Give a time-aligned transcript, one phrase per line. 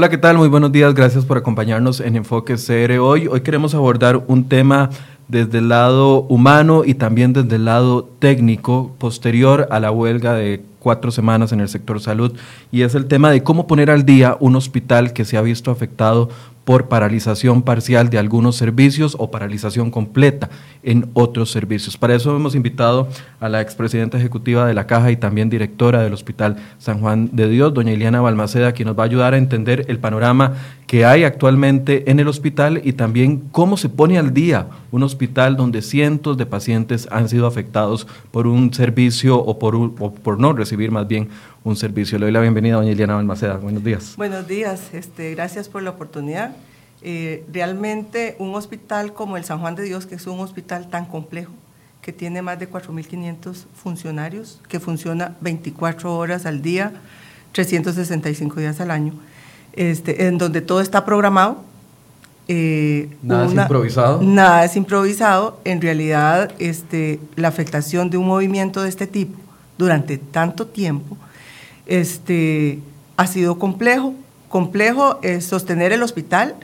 [0.00, 0.38] Hola, ¿qué tal?
[0.38, 0.94] Muy buenos días.
[0.94, 3.26] Gracias por acompañarnos en Enfoque CR hoy.
[3.26, 4.88] Hoy queremos abordar un tema
[5.28, 10.62] desde el lado humano y también desde el lado técnico posterior a la huelga de
[10.78, 12.32] cuatro semanas en el sector salud
[12.72, 15.70] y es el tema de cómo poner al día un hospital que se ha visto
[15.70, 16.30] afectado
[16.70, 20.50] por paralización parcial de algunos servicios o paralización completa
[20.84, 21.96] en otros servicios.
[21.96, 23.08] Para eso hemos invitado
[23.40, 27.48] a la expresidenta ejecutiva de la Caja y también directora del Hospital San Juan de
[27.48, 30.58] Dios, doña Iliana Balmaceda, quien nos va a ayudar a entender el panorama
[30.90, 35.56] que hay actualmente en el hospital y también cómo se pone al día un hospital
[35.56, 40.52] donde cientos de pacientes han sido afectados por un servicio o por, o por no
[40.52, 41.28] recibir más bien
[41.62, 42.18] un servicio.
[42.18, 43.58] Le doy la bienvenida a doña Eliana Balmaceda.
[43.58, 44.14] Buenos días.
[44.16, 46.56] Buenos días, este, gracias por la oportunidad.
[47.02, 51.04] Eh, realmente un hospital como el San Juan de Dios, que es un hospital tan
[51.04, 51.52] complejo,
[52.02, 56.94] que tiene más de 4.500 funcionarios, que funciona 24 horas al día,
[57.52, 59.14] 365 días al año,
[59.74, 61.62] este, en donde todo está programado.
[62.48, 64.22] Eh, nada es improvisado.
[64.22, 65.60] Nada es improvisado.
[65.64, 69.38] En realidad, este, la afectación de un movimiento de este tipo
[69.78, 71.16] durante tanto tiempo
[71.86, 72.78] este,
[73.16, 74.14] ha sido complejo,
[74.48, 76.54] complejo eh, sostener el hospital,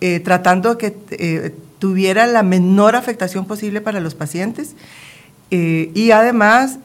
[0.00, 4.74] eh, tratando de que eh, tuviera la menor afectación posible para los pacientes
[5.48, 6.80] y además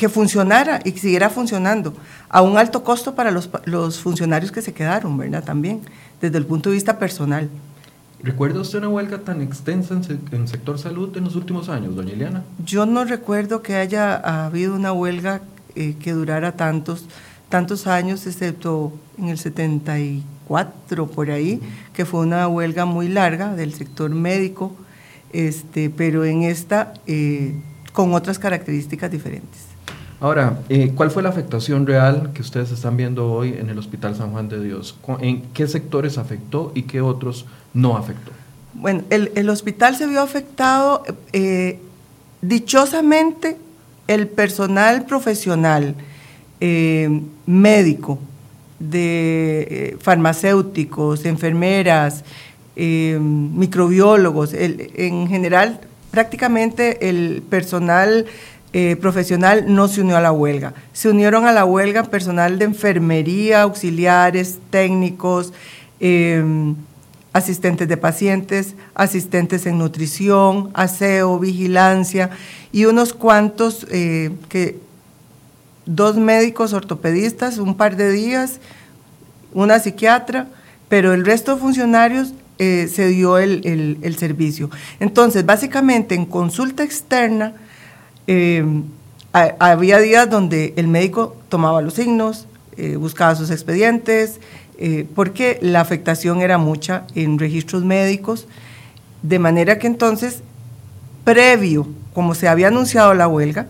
[0.00, 1.92] que funcionara y que siguiera funcionando
[2.30, 5.44] a un alto costo para los, los funcionarios que se quedaron, ¿verdad?
[5.44, 5.82] También,
[6.22, 7.50] desde el punto de vista personal.
[8.22, 10.00] ¿Recuerda usted una huelga tan extensa
[10.32, 12.44] en, sector salud en los últimos años, doña Eliana?
[12.64, 15.42] Yo no recuerdo que haya habido una huelga
[15.74, 17.04] eh, que durara tantos,
[17.50, 21.60] tantos años, excepto en el 74 por ahí,
[21.92, 24.74] que fue una huelga muy larga del sector médico,
[25.34, 27.54] este, pero en esta eh,
[27.92, 29.69] con otras características diferentes.
[30.20, 34.14] Ahora, eh, ¿cuál fue la afectación real que ustedes están viendo hoy en el Hospital
[34.14, 34.96] San Juan de Dios?
[35.20, 38.32] ¿En qué sectores afectó y qué otros no afectó?
[38.74, 41.02] Bueno, el, el hospital se vio afectado
[42.42, 43.56] dichosamente
[44.06, 45.94] el personal profesional
[46.60, 48.18] eh, médico,
[48.78, 52.24] de eh, farmacéuticos, enfermeras,
[52.76, 55.80] eh, microbiólogos, en general
[56.10, 58.26] prácticamente el personal
[59.00, 60.74] profesional no se unió a la huelga.
[60.92, 65.52] Se unieron a la huelga personal de enfermería, auxiliares, técnicos,
[67.32, 72.30] asistentes de pacientes, asistentes en nutrición, aseo, vigilancia
[72.72, 74.78] y unos cuantos, eh, que,
[75.86, 78.60] dos médicos ortopedistas, un par de días,
[79.52, 80.48] una psiquiatra,
[80.88, 84.70] pero el resto de funcionarios eh, se dio el, servicio.
[85.00, 87.54] Entonces, básicamente en consulta externa,
[88.30, 88.64] eh,
[89.32, 92.46] había días donde el médico tomaba los signos,
[92.98, 94.40] buscaba sus expedientes,
[95.14, 98.46] porque la afectación era mucha en registros médicos,
[99.22, 100.42] de manera que entonces,
[101.24, 103.66] previo como se había anunciado la huelga,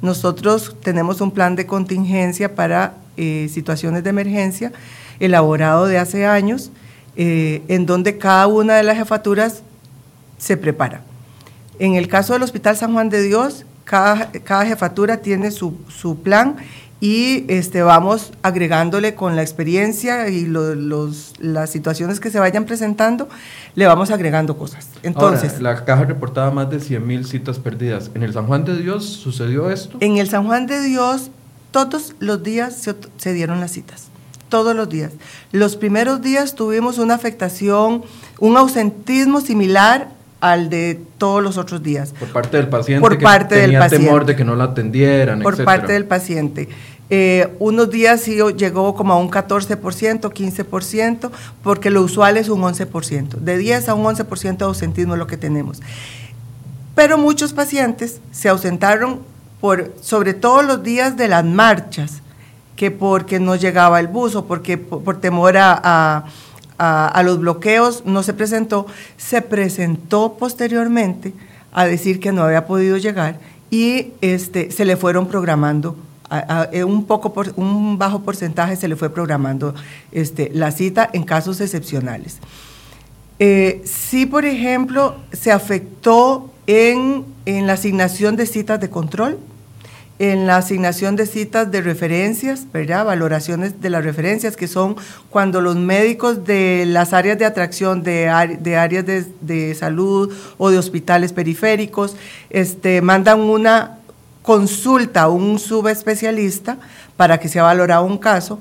[0.00, 4.72] nosotros tenemos un plan de contingencia para eh, situaciones de emergencia
[5.20, 6.70] elaborado de hace años,
[7.14, 9.62] eh, en donde cada una de las jefaturas
[10.38, 11.02] se prepara.
[11.78, 16.56] En el caso del Hospital San Juan de Dios, cada, jefatura tiene su, su plan
[17.02, 23.28] y este, vamos agregándole con la experiencia y los, las situaciones que se vayan presentando,
[23.74, 24.88] le vamos agregando cosas.
[25.02, 28.12] Entonces, la caja reportaba más de 100 mil citas perdidas.
[28.14, 29.98] ¿En el San Juan de Dios sucedió esto?
[29.98, 31.32] En el San Juan de Dios,
[31.72, 34.06] todos los días se, se dieron las citas.
[34.48, 35.10] Todos los días.
[35.50, 38.04] Los primeros días tuvimos una afectación,
[38.38, 40.08] un ausentismo similar
[40.42, 42.12] al de todos los otros días.
[42.18, 43.00] Por parte del paciente.
[43.00, 44.06] Por que parte tenía del paciente.
[44.06, 45.40] temor de que no la atendieran.
[45.40, 46.68] Por parte del paciente.
[47.10, 49.78] Eh, unos días sí llegó como a un 14%,
[50.32, 51.30] 15%,
[51.62, 53.36] porque lo usual es un 11%.
[53.36, 55.80] De 10 a un 11% de ausentismo es lo que tenemos.
[56.96, 59.20] Pero muchos pacientes se ausentaron
[59.60, 62.20] por, sobre todo los días de las marchas,
[62.74, 66.24] que porque no llegaba el bus o porque por, temor a a,
[67.24, 68.86] los bloqueos, no se presentó,
[69.16, 71.32] se presentó posteriormente
[71.72, 73.38] a decir que no había podido llegar
[73.70, 75.96] y este, se le fueron programando
[76.72, 79.74] eh, un poco por, un bajo porcentaje se le fue programando
[80.12, 82.38] este, la cita en casos excepcionales.
[83.38, 89.38] Eh, sí, por ejemplo, se afectó en, en la asignación de citas de control,
[90.30, 93.04] en la asignación de citas de referencias, ¿verdad?
[93.04, 94.94] Valoraciones de las referencias, que son
[95.30, 98.30] cuando los médicos de las áreas de atracción de,
[98.60, 102.14] de áreas de, salud o de hospitales periféricos
[102.50, 103.98] este, mandan una
[104.42, 106.78] consulta a un subespecialista
[107.16, 108.60] para que sea valorado un caso.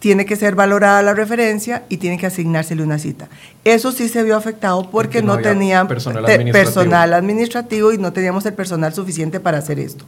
[0.00, 3.28] tiene que ser valorada la referencia y tiene que asignársele una cita.
[3.64, 6.64] Eso sí se vio afectado porque, Porque no no, había tenían personal te- administrativo.
[6.74, 10.04] personal administrativo y no teníamos el personal suficiente para hacer esto.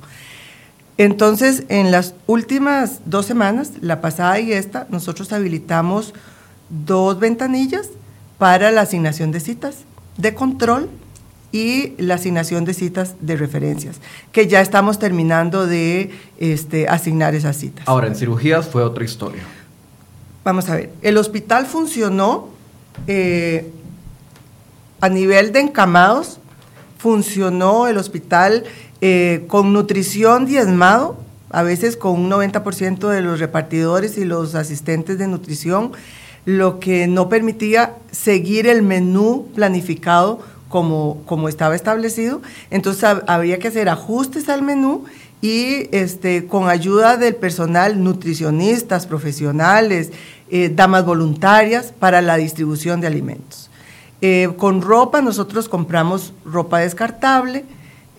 [1.01, 6.13] Entonces, en las últimas dos semanas, la pasada y esta, nosotros habilitamos
[6.69, 7.89] dos ventanillas
[8.37, 9.77] para la asignación de citas
[10.19, 10.91] de control
[11.53, 13.97] y la asignación de citas de referencias,
[14.31, 17.89] que ya estamos terminando de este, asignar esas citas.
[17.89, 19.43] Ahora, en cirugías fue otra historia.
[20.45, 22.51] Vamos a ver, el hospital funcionó
[23.07, 23.73] eh,
[25.01, 26.41] a nivel de encamados,
[26.99, 28.65] funcionó el hospital
[29.01, 31.17] eh, con nutrición diezmado,
[31.51, 35.93] a veces con un 90% de los repartidores y los asistentes de nutrición,
[36.45, 42.41] lo que no permitía seguir el menú planificado como, como estaba establecido.
[42.71, 45.05] Entonces hab- habría que hacer ajustes al menú
[45.43, 50.11] y este, con ayuda del personal, nutricionistas, profesionales,
[50.51, 53.71] eh, damas voluntarias para la distribución de alimentos.
[54.23, 57.65] Eh, con ropa, nosotros compramos ropa descartable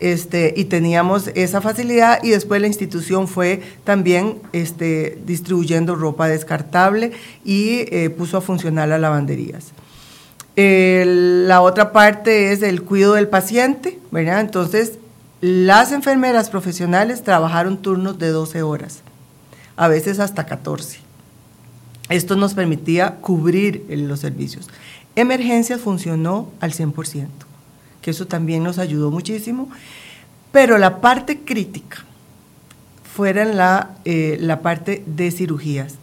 [0.01, 7.11] este, y teníamos esa facilidad y después la institución fue también este, distribuyendo ropa descartable
[7.45, 9.71] y eh, puso a funcionar las lavanderías.
[10.55, 14.41] La otra parte es el cuidado del paciente, ¿verdad?
[14.41, 14.93] Entonces,
[15.39, 19.01] las enfermeras profesionales trabajaron turnos de 12 horas,
[19.75, 20.99] a veces hasta 14.
[22.09, 24.67] Esto nos permitía cubrir los servicios.
[25.15, 27.27] Emergencias funcionó al 100%,
[28.01, 29.69] que eso también nos ayudó muchísimo,
[30.51, 32.05] pero la parte crítica
[33.03, 35.95] fuera en la, eh, la parte de cirugías.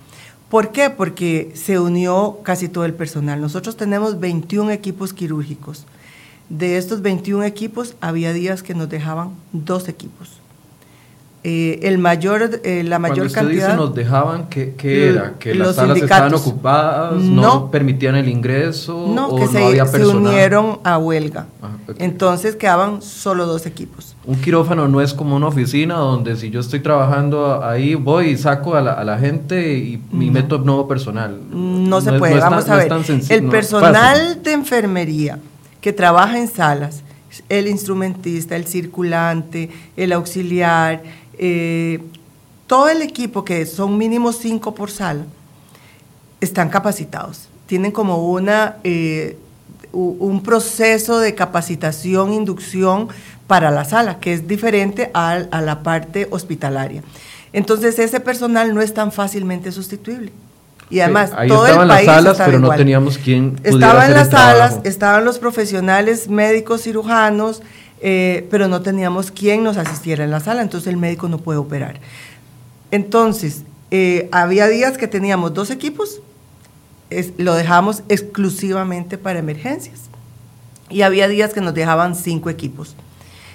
[0.48, 0.88] ¿Por qué?
[0.88, 3.40] Porque se unió casi todo el personal.
[3.40, 5.84] Nosotros tenemos 21 equipos quirúrgicos.
[6.48, 10.37] De estos 21 equipos, había días que nos dejaban dos equipos.
[11.44, 13.66] Eh, el mayor, eh, la mayor Cuando usted cantidad...
[13.68, 14.74] dice nos dejaban, ¿qué,
[15.08, 15.34] era?
[15.38, 17.70] ¿Que las salas estaban ocupadas, no, No.
[17.70, 21.46] permitían el ingreso No, o que no se, había se unieron a huelga.
[21.62, 21.94] Ah, ok.
[22.00, 24.16] Entonces quedaban solo dos equipos.
[24.24, 28.36] Un quirófano no es como una oficina donde si yo estoy trabajando ahí, voy y
[28.36, 30.32] saco a la, a la gente y, y No.
[30.32, 31.38] meto nuevo personal.
[31.52, 32.40] No, se puede.
[32.40, 32.88] tan- Vamos no a ver.
[32.88, 34.42] tan el personal fácil.
[34.42, 35.38] de enfermería
[35.80, 37.04] que trabaja en salas,
[37.48, 41.02] el instrumentista, el circulante, el auxiliar,
[41.38, 42.00] eh,
[42.66, 45.24] todo el equipo, que son mínimo cinco por sala,
[46.40, 47.48] están capacitados.
[47.66, 49.36] Tienen como una, eh,
[49.92, 53.08] un proceso de capacitación, inducción
[53.46, 57.02] para la sala, que es diferente a, a la parte hospitalaria.
[57.52, 60.32] Entonces, ese personal no es tan fácilmente sustituible.
[60.90, 62.78] Y además, Sí, ahí todo estaban el las país salas, estaba pero no igual.
[62.78, 64.80] teníamos quien Estaban las salas, trabajo.
[64.88, 67.62] estaban los profesionales médicos cirujanos,
[68.00, 71.58] eh, pero no teníamos quien nos asistiera en la sala, entonces el médico no puede
[71.58, 72.00] operar.
[72.90, 76.20] Entonces, eh, había días que teníamos dos equipos,
[77.10, 80.00] es- lo dejamos exclusivamente para emergencias,
[80.90, 82.94] y había días que nos dejaban cinco equipos.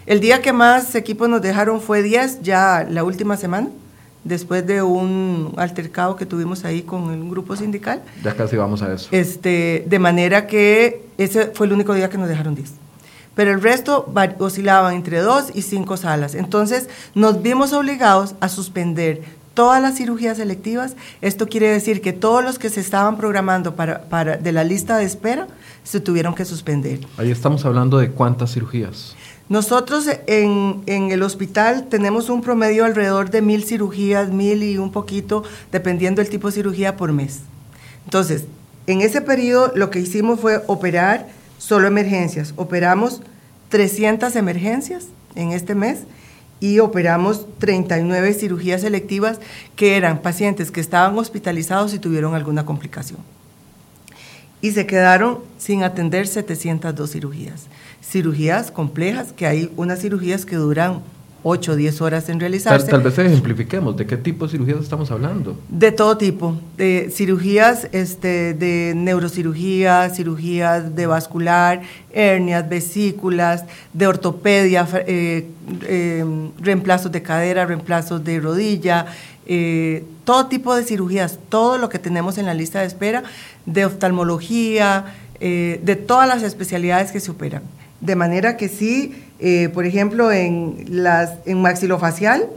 [0.06, 3.70] El día que más equipos nos dejaron fue 10, ya la última semana,
[4.24, 8.02] después de un altercado que tuvimos ahí con un grupo sindical.
[8.24, 9.08] Ya casi vamos a eso.
[9.12, 12.72] Este, de manera que ese fue el único día que nos dejaron 10.
[13.36, 16.36] Pero el resto oscilaban entre 2 y 5 salas.
[16.36, 19.22] Entonces nos vimos obligados a suspender
[19.54, 20.96] todas las cirugías selectivas.
[21.22, 24.98] Esto quiere decir que todos los que se estaban programando para, para, de la lista
[24.98, 25.48] de espera
[25.84, 27.02] se tuvieron que suspender.
[27.18, 29.16] Ahí estamos hablando de cuántas cirugías.
[29.50, 34.92] Nosotros en, en el hospital tenemos un promedio alrededor de mil cirugías, mil y un
[34.92, 37.42] poquito, dependiendo del tipo de cirugía por mes.
[38.06, 38.46] Entonces,
[38.88, 41.28] en ese periodo lo que hicimos fue operar
[41.64, 42.54] solo emergencias.
[42.58, 43.22] Operamos
[43.70, 46.00] 300 emergencias en este mes
[46.60, 49.40] y operamos 39 cirugías selectivas
[49.78, 53.20] que eran pacientes que estaban hospitalizados y tuvieron alguna complicación
[54.64, 57.66] y se quedaron sin atender 702 cirugías.
[58.02, 61.02] Cirugías complejas, que hay unas cirugías que duran
[61.44, 62.88] 8 o 10 horas en Tal, realizarse.
[62.88, 65.58] tal vez ejemplifiquemos de qué tipo de cirugías estamos hablando.
[65.70, 71.82] De todo tipo, de cirugías este, de neurocirugía, cirugías de vascular,
[72.12, 75.48] hernias, vesículas, de ortopedia, eh,
[75.84, 76.26] eh,
[76.60, 79.06] reemplazos de cadera, reemplazos de rodilla,
[79.46, 83.24] eh, todo tipo de cirugías, todo lo que tenemos en la lista de espera,
[83.66, 85.06] de oftalmología,
[85.40, 87.64] eh, de todas las especialidades que se operan.
[88.00, 89.14] De manera que sí,
[89.46, 92.48] eh, por ejemplo, en, las, en maxilofacial,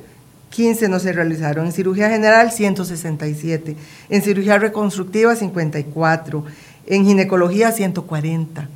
[0.51, 1.67] 15 no se realizaron.
[1.67, 3.77] En cirugía general, 167.
[4.09, 6.45] En cirugía reconstructiva, 54.
[6.87, 8.69] En ginecología, 140.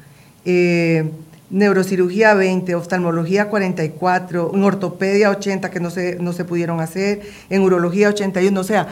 [0.45, 1.11] Eh,
[1.49, 2.75] neurocirugía, 20.
[2.75, 4.51] Oftalmología, 44.
[4.53, 7.23] En ortopedia, 80 que no se, no se pudieron hacer.
[7.49, 8.61] En urología, 81.
[8.61, 8.89] O sea,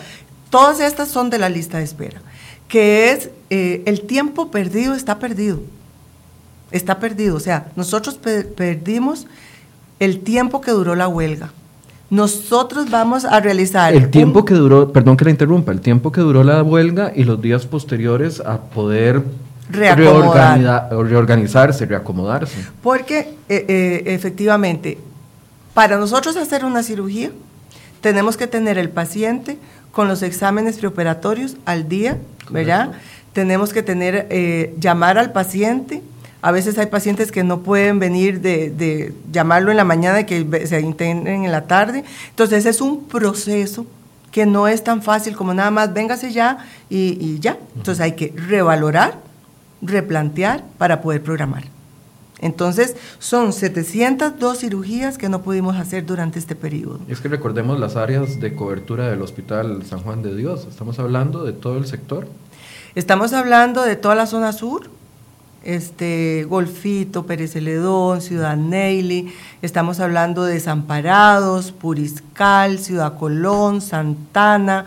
[0.50, 2.20] Todas estas son de la lista de espera,
[2.68, 5.60] que es eh, el tiempo perdido está perdido.
[6.70, 7.36] Está perdido.
[7.36, 8.18] O sea, nosotros
[8.56, 9.26] perdimos
[9.98, 11.50] el tiempo que duró la huelga.
[12.10, 13.94] Nosotros vamos a realizar...
[13.94, 17.24] El tiempo que duró, perdón que la interrumpa, el tiempo que duró la huelga y
[17.24, 19.22] los días posteriores a poder
[19.70, 22.64] reorganizarse, reacomodarse.
[22.82, 24.98] Porque eh, eh, efectivamente,
[25.74, 27.30] para nosotros hacer una cirugía,
[28.00, 29.58] tenemos que tener el paciente
[29.90, 32.16] con los exámenes preoperatorios al día,
[32.50, 32.92] ¿verdad?
[33.32, 36.02] Tenemos que tener, eh, llamar al paciente,
[36.40, 40.66] a veces hay pacientes que no pueden venir de, llamarlo en la mañana y que
[40.66, 42.04] se internen en la tarde.
[42.30, 43.86] Entonces es un proceso
[44.30, 47.58] que no es tan fácil como nada más véngase ya y, ya.
[47.76, 49.18] Entonces hay que revalorar,
[49.82, 51.64] replantear para poder programar.
[52.40, 57.00] Entonces, son 702 cirugías que no pudimos hacer durante este periodo.
[57.08, 60.64] Es que recordemos las áreas de cobertura del Hospital San Juan de Dios.
[60.70, 62.28] Estamos hablando de todo el sector.
[62.94, 64.88] Estamos hablando de toda la zona sur,
[65.64, 74.86] este, Golfito, Pérez Celedón, Ciudad Neily, estamos hablando de Desamparados, Puriscal, Ciudad Colón, Santana,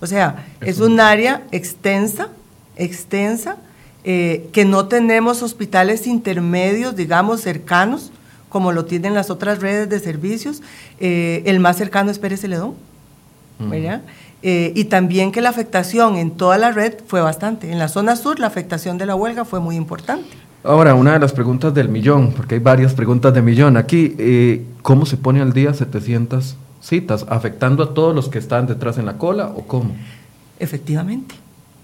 [0.00, 2.28] o sea, es, un área extensa,
[2.76, 3.56] extensa,
[4.04, 8.12] eh, que no tenemos hospitales intermedios, digamos, cercanos,
[8.48, 10.62] como lo tienen las otras redes de servicios.
[11.00, 12.74] Eh, el más cercano es Pérez Celedón,
[13.58, 14.02] ¿verdad?
[14.42, 17.72] Eh, y también que la afectación en toda la red fue bastante.
[17.72, 20.28] En la zona sur la afectación de la huelga fue muy importante.
[20.62, 24.64] Ahora, una de las preguntas del millón, porque hay varias preguntas de millón aquí, eh,
[24.82, 27.26] ¿cómo se pone al día 700 citas?
[27.28, 29.94] ¿Afectando a todos los que están detrás en la cola o cómo?
[30.58, 31.34] Efectivamente.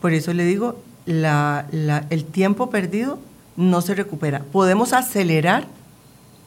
[0.01, 3.19] Por eso le digo, el tiempo perdido
[3.57, 4.43] no se recupera.
[4.53, 5.67] Podemos acelerar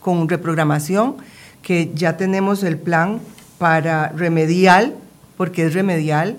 [0.01, 1.15] con reprogramación,
[1.61, 3.19] que ya tenemos el plan
[3.57, 4.93] para remedial
[5.37, 6.37] porque es remedial,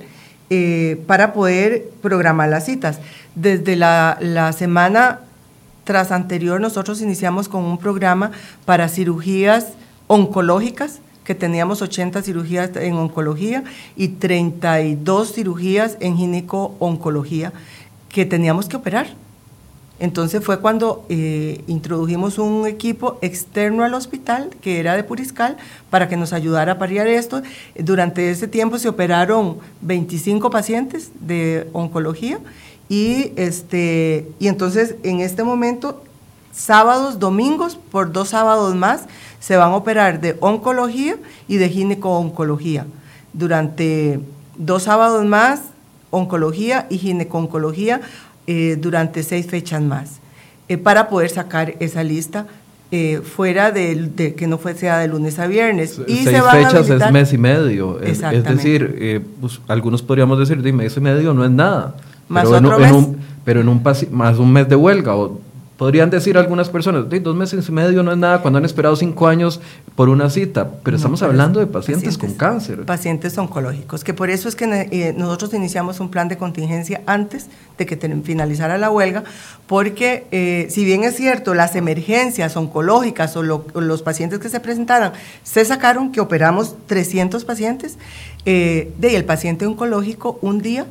[0.50, 3.00] eh, para poder programar las citas.
[3.34, 5.20] Desde la, semana
[5.84, 8.32] tras anterior nosotros iniciamos con un programa
[8.64, 9.68] para cirugías
[10.06, 13.62] oncológicas, que teníamos 80 cirugías en oncología
[13.96, 17.52] y 32 cirugías en gineco-oncología
[18.08, 19.08] que teníamos que operar.
[20.00, 25.56] Entonces fue cuando eh, introdujimos un equipo externo al hospital, que era de Puriscal,
[25.90, 27.42] para que nos ayudara a pariar esto.
[27.76, 32.38] Durante ese tiempo se operaron 25 pacientes de oncología
[32.88, 36.02] y, este, y entonces en este momento,
[36.52, 39.02] sábados, domingos, por dos sábados más,
[39.40, 41.16] se van a operar de oncología
[41.48, 42.86] y de gineco-oncología.
[43.32, 44.20] Durante
[44.56, 45.60] dos sábados más,
[46.10, 48.00] oncología y gineco-oncología
[48.50, 50.20] eh, durante seis fechas más,
[50.70, 52.46] eh, para poder sacar esa lista
[52.90, 56.00] eh, fuera de, que no fuese de lunes a viernes.
[56.06, 58.00] Y seis fechas es mes y medio.
[58.00, 61.94] Es, decir, pues, algunos podríamos decir, de mes y medio no es nada.
[62.26, 62.92] Más pero otro mes.
[62.92, 65.42] un, pero en un más un mes de huelga o
[65.78, 69.28] Podrían decir algunas personas, dos meses y medio no es nada cuando han esperado cinco
[69.28, 69.60] años
[69.94, 72.84] por una cita, pero estamos hablando de pacientes, con cáncer.
[72.84, 77.46] Pacientes oncológicos, que por eso es que eh, nosotros iniciamos un plan de contingencia antes
[77.78, 79.22] de que finalizara la huelga,
[79.68, 85.12] porque eh, si bien es cierto, las emergencias oncológicas o, los pacientes que se presentaran,
[85.44, 87.98] se sacaron que operamos 300 pacientes,
[88.46, 90.86] eh, de el paciente oncológico un día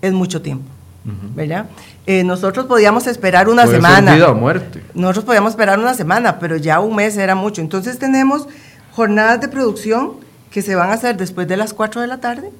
[0.00, 0.71] es mucho tiempo.
[1.04, 1.66] ¿Verdad?
[2.06, 4.14] Eh, nosotros podíamos esperar una semana.
[4.14, 4.82] vida o muerte.
[4.94, 7.60] Nosotros podíamos esperar una semana, pero ya un mes era mucho.
[7.60, 8.48] Entonces tenemos
[8.92, 10.12] jornadas de producción
[10.50, 12.50] que se van a hacer después de las 4 de la tarde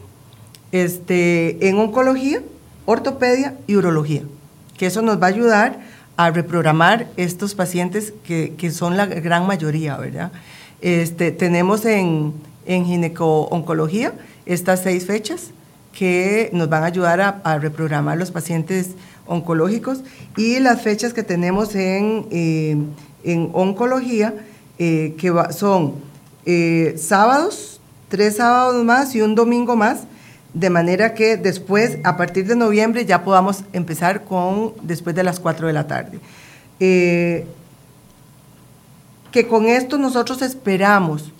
[0.73, 2.41] este, en oncología,
[2.87, 4.23] ortopedia y urología,
[4.77, 5.81] que eso nos va a ayudar
[6.17, 10.33] a reprogramar estos pacientes que, que son la gran mayoría, ¿verdad?
[10.81, 12.35] Este, tenemos en,
[12.67, 14.13] en gineco-oncología
[14.47, 15.51] estas seis fechas
[15.93, 18.91] que nos van a ayudar a, reprogramar los pacientes
[19.27, 20.01] oncológicos
[20.37, 22.77] y las fechas que tenemos en, eh,
[23.25, 24.35] en oncología,
[24.79, 25.95] eh, que son
[26.47, 30.01] eh, sábados, tres sábados más y un domingo más,
[30.55, 35.41] de manera que después, a partir de noviembre, ya podamos empezar con después de las
[35.41, 36.19] 4 de la tarde.
[36.79, 37.47] que
[39.49, 41.33] con esto nosotros esperamos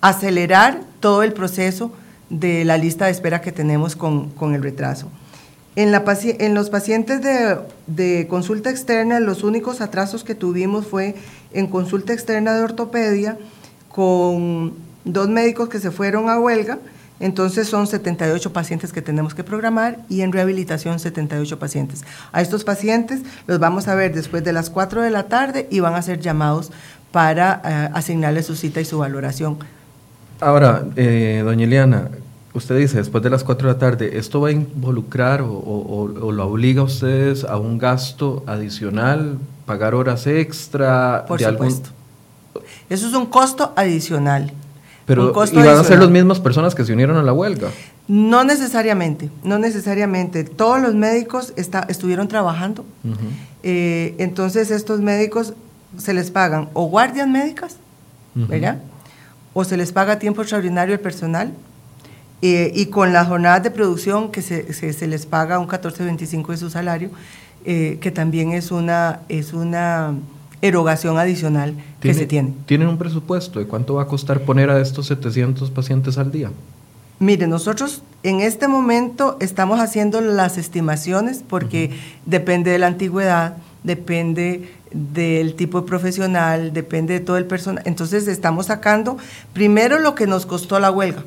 [0.00, 1.90] acelerar todo el proceso
[2.30, 5.08] de la lista de espera que tenemos con, el retraso.
[5.76, 7.20] En, la, en, los pacientes
[7.86, 11.14] de, consulta externa, los únicos atrasos que tuvimos fue
[11.52, 13.38] en consulta externa de ortopedia
[13.90, 16.78] con dos médicos que se fueron a huelga,
[17.18, 22.04] entonces son 78 pacientes que tenemos que programar y en rehabilitación 78 pacientes.
[22.32, 25.80] A estos pacientes los vamos a ver después de las 4 de la tarde y
[25.80, 26.72] van a ser llamados
[27.12, 29.58] para eh, asignarles su cita y su valoración
[30.40, 32.10] Ahora, eh, doña Eliana,
[32.52, 36.46] usted dice, después de las 4 de la tarde, ¿esto va a involucrar o, lo
[36.46, 41.24] obliga a ustedes a un gasto adicional, pagar horas extra?
[41.26, 41.90] Por supuesto.
[42.88, 44.52] Eso es un costo adicional.
[45.06, 47.68] Pero ¿y van a ser las mismas personas que se unieron a la huelga?
[48.08, 50.42] No necesariamente, no necesariamente.
[50.42, 52.84] Todos los médicos estuvieron trabajando.
[53.62, 55.54] Eh, entonces estos médicos
[55.96, 57.76] se les pagan o guardias médicas,
[58.34, 58.78] ¿verdad?
[59.58, 61.50] O se les paga tiempo extraordinario al personal.
[62.42, 66.56] Eh, y con las jornadas de producción que se, se, les paga un 14.25 de
[66.58, 67.08] su salario,
[67.64, 70.12] eh, que también es una, es una
[70.60, 72.52] erogación adicional que se tiene.
[72.66, 76.50] ¿Tienen un presupuesto de cuánto va a costar poner a estos 700 pacientes al día?
[77.18, 81.90] Mire, nosotros en este momento estamos haciendo las estimaciones porque
[82.26, 87.82] depende de la antigüedad, depende del tipo de profesional, depende de todo el personal.
[87.86, 89.16] Entonces estamos sacando
[89.52, 91.24] primero lo que nos costó la huelga,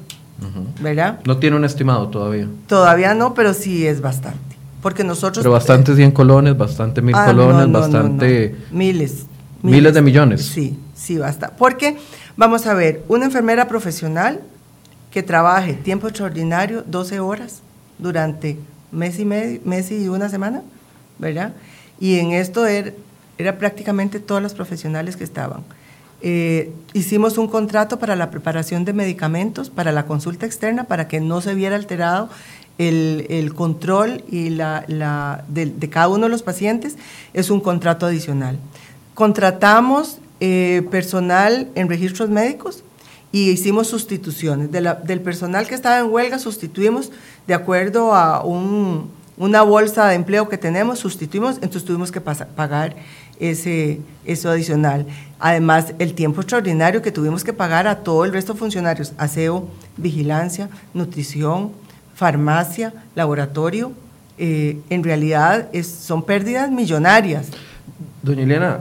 [0.81, 1.19] ¿verdad?
[1.25, 2.47] No tiene un estimado todavía.
[2.67, 4.39] Todavía no, pero sí es bastante.
[4.81, 5.43] Porque nosotros...
[5.43, 8.55] Pero bastante 100 colones, bastante mil ah, colones, bastante...
[8.71, 9.25] Miles,
[9.63, 9.75] miles.
[9.75, 10.45] Miles de millones.
[10.45, 11.51] Sí, sí, basta.
[11.57, 11.97] Porque,
[12.37, 14.39] vamos a ver, una enfermera profesional
[15.11, 17.61] que trabaje tiempo extraordinario, 12 horas
[17.97, 18.57] durante
[18.91, 20.61] mes y medio, mes y una semana,
[21.17, 21.53] ¿verdad?
[21.99, 22.95] Y en esto er,
[23.39, 25.63] era, prácticamente todas las profesionales que estaban.
[26.21, 31.21] Eh, hicimos un contrato para la preparación de medicamentos, para la consulta externa, para que
[31.21, 32.29] no se viera alterado
[32.77, 36.97] el, control y la, la de, cada uno de los pacientes.
[37.33, 38.57] Es un contrato adicional.
[39.13, 42.83] Contratamos eh, personal en registros médicos
[43.31, 44.71] y hicimos sustituciones.
[44.71, 47.11] del personal que estaba en huelga sustituimos
[47.45, 48.43] de acuerdo a
[49.37, 52.95] una bolsa de empleo que tenemos, sustituimos, entonces tuvimos que pagar
[53.39, 55.05] ese, eso adicional.
[55.39, 59.67] Además, el tiempo extraordinario que tuvimos que pagar a todo el resto de funcionarios, aseo,
[59.97, 61.71] vigilancia, nutrición,
[62.15, 63.93] farmacia, laboratorio,
[64.37, 67.47] eh, en realidad son pérdidas millonarias.
[68.21, 68.79] Doña Elena,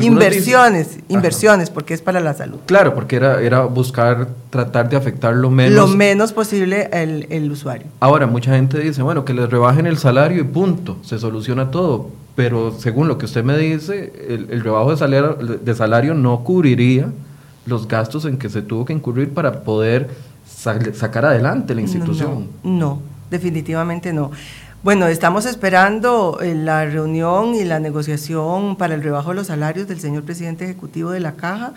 [0.00, 2.60] Inversiones, inversiones, porque es para la salud.
[2.64, 5.74] Claro, porque era, era buscar tratar de afectar lo menos.
[5.74, 7.88] Lo menos posible el, el usuario.
[8.00, 12.08] Ahora, mucha gente dice, bueno, que les rebajen el salario y punto, se soluciona todo.
[12.34, 16.44] Pero según lo que usted me dice, el, el rebajo de salario, de salario no
[16.44, 17.12] cubriría
[17.66, 20.08] los gastos en que se tuvo que incurrir para poder
[20.46, 22.48] sacar adelante la institución.
[22.62, 24.30] no, definitivamente no.
[24.82, 29.86] Bueno, estamos esperando eh, la reunión y la negociación para el rebajo de los salarios
[29.86, 31.74] del señor presidente ejecutivo de la Caja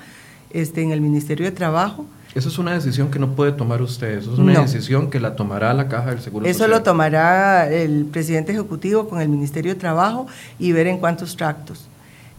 [0.55, 2.05] este, en el Ministerio de Trabajo.
[2.33, 5.35] Eso es una decisión que no puede tomar usted, eso es una decisión que la
[5.35, 9.79] tomará la Caja del Seguro Eso lo tomará el presidente ejecutivo con el Ministerio de
[9.79, 10.27] Trabajo
[10.59, 11.87] y ver en cuántos tractos.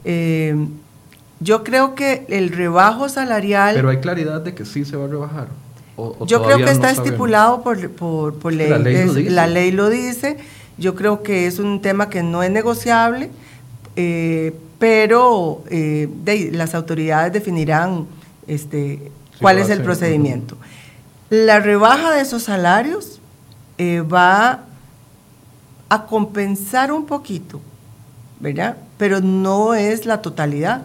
[0.05, 0.55] Eh,
[1.41, 3.75] yo creo que el rebajo salarial...
[3.75, 5.49] Pero hay claridad de que sí se va a rebajar.
[6.27, 8.69] Yo creo que está estipulado por, por, ley.
[9.31, 10.37] La ley, lo dice.
[10.79, 13.31] Yo creo que es un tema que no es negociable,
[13.97, 16.09] eh, pero eh,
[16.53, 18.07] las autoridades definirán
[18.47, 19.11] este,
[19.41, 20.57] cuál es el procedimiento.
[21.31, 23.21] La rebaja de esos salarios
[23.79, 24.65] eh, va
[25.89, 27.61] a compensar un poquito,
[28.41, 28.77] ¿verdad?
[28.99, 30.83] Pero no es la totalidad,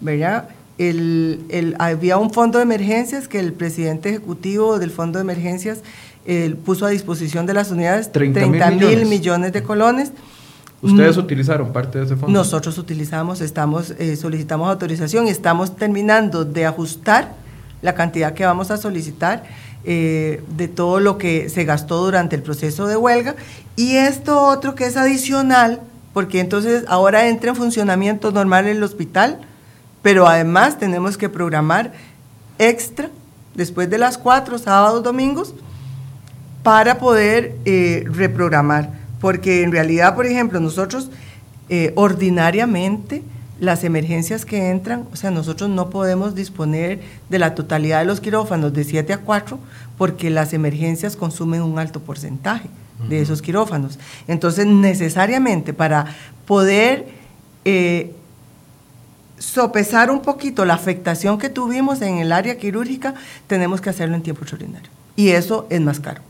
[0.00, 0.48] ¿verdad?
[0.78, 5.78] el, había un fondo de emergencias que el presidente ejecutivo del fondo de emergencias
[6.64, 9.52] puso a disposición de las unidades 30 mil millones.
[9.52, 10.10] de colones.
[10.84, 11.20] ¿Ustedes mm.
[11.20, 12.38] utilizaron parte de ese fondo?
[12.38, 17.32] Nosotros utilizamos, estamos, eh, solicitamos autorización y estamos terminando de ajustar
[17.80, 19.44] la cantidad que vamos a solicitar
[19.84, 23.34] eh, de todo lo que se gastó durante el proceso de huelga.
[23.76, 25.80] Y esto otro que es adicional,
[26.12, 29.40] porque entonces ahora entra en funcionamiento normal el hospital,
[30.02, 31.92] pero además tenemos que programar
[32.58, 33.08] extra
[33.54, 35.54] después de las cuatro, sábados, domingos,
[36.62, 39.03] para poder eh, reprogramar.
[39.24, 41.08] Porque en realidad, por ejemplo, nosotros
[41.70, 43.22] eh, ordinariamente
[43.58, 48.20] las emergencias que entran, o sea, nosotros no podemos disponer de la totalidad de los
[48.20, 49.58] quirófanos de 7 a 4
[49.96, 52.68] porque las emergencias consumen un alto porcentaje
[53.08, 53.98] de esos quirófanos.
[54.28, 56.04] Entonces, necesariamente para
[56.44, 57.06] poder
[57.64, 58.14] eh,
[59.38, 63.14] sopesar un poquito la afectación que tuvimos en el área quirúrgica,
[63.46, 64.90] tenemos que hacerlo en tiempo extraordinario.
[65.16, 66.20] Y eso es más caro.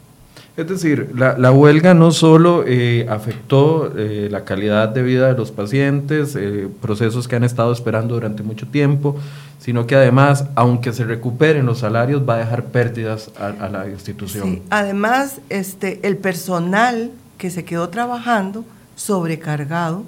[0.57, 5.51] Es decir, la, huelga no solo eh, afectó eh, la calidad de vida de los
[5.51, 9.17] pacientes, eh, procesos que han estado esperando durante mucho tiempo,
[9.59, 14.45] sino que además, aunque se recuperen los salarios, va a dejar pérdidas a, la institución.
[14.45, 18.65] Sí, además, este, el personal que se quedó trabajando
[18.95, 20.05] sobrecargado,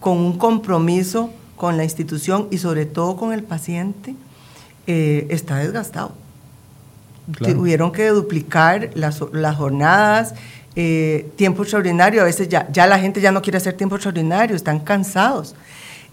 [0.00, 4.16] con un compromiso con la institución y sobre todo con el paciente,
[4.86, 6.21] está desgastado.
[7.38, 10.34] Tuvieron que duplicar las, jornadas,
[10.74, 12.22] eh, tiempo extraordinario.
[12.22, 15.54] A veces ya, ya la gente ya no quiere hacer tiempo extraordinario, están cansados.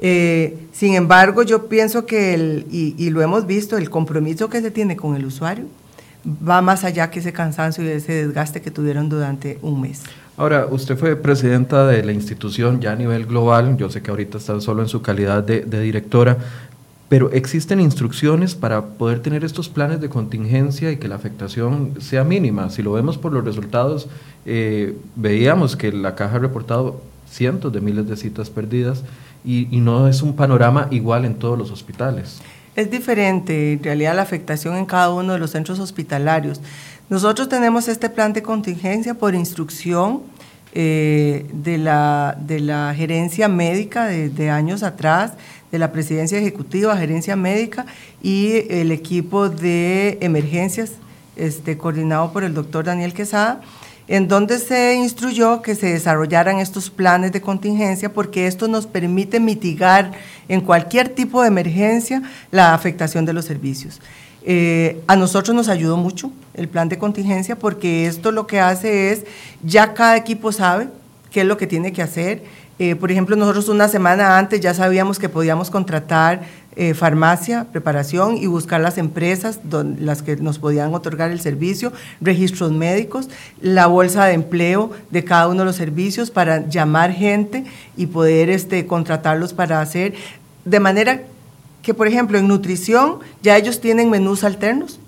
[0.01, 4.71] Eh, sin embargo, yo pienso que, el, y, lo hemos visto, el compromiso que se
[4.71, 5.65] tiene con el usuario
[6.25, 10.03] va más allá que ese cansancio y ese desgaste que tuvieron durante un mes.
[10.37, 14.37] Ahora, usted fue presidenta de la institución ya a nivel global, yo sé que ahorita
[14.37, 16.37] está solo en su calidad de, directora,
[17.09, 22.23] pero ¿existen instrucciones para poder tener estos planes de contingencia y que la afectación sea
[22.23, 22.69] mínima?
[22.69, 24.07] Si lo vemos por los resultados,
[24.45, 29.03] eh, veíamos que la caja ha reportado cientos de miles de citas perdidas
[29.43, 32.41] y, no es un panorama igual en todos los hospitales.
[32.75, 36.61] Es diferente, en realidad, la afectación en cada uno de los centros hospitalarios.
[37.09, 40.21] Nosotros tenemos este plan de contingencia por instrucción
[40.73, 45.33] eh, de, la, de la gerencia médica de, años atrás,
[45.71, 47.85] de la presidencia ejecutiva, gerencia médica
[48.21, 50.93] y el equipo de emergencias
[51.35, 53.61] este, coordinado por el doctor Daniel Quesada
[54.09, 59.39] en donde se instruyó que se desarrollaran estos planes de contingencia porque esto nos permite
[59.39, 60.11] mitigar
[60.47, 64.01] en cualquier tipo de emergencia la afectación de los servicios.
[64.41, 69.11] Eh, a nosotros nos ayudó mucho el plan de contingencia porque esto lo que hace
[69.11, 69.25] es,
[69.63, 70.87] ya cada equipo sabe
[71.29, 72.41] qué es lo que tiene que hacer.
[72.79, 76.43] Eh, por ejemplo, nosotros una semana antes ya sabíamos que podíamos contratar
[76.77, 79.59] eh, farmacia, preparación y buscar las empresas
[79.99, 83.27] las que nos podían otorgar el servicio, registros médicos,
[83.59, 87.65] la bolsa de empleo de cada uno de los servicios para llamar gente
[87.97, 90.13] y poder este, contratarlos para hacer,
[90.63, 91.23] de manera
[91.81, 95.01] que, por ejemplo, en nutrición ya ellos tienen menús alternos,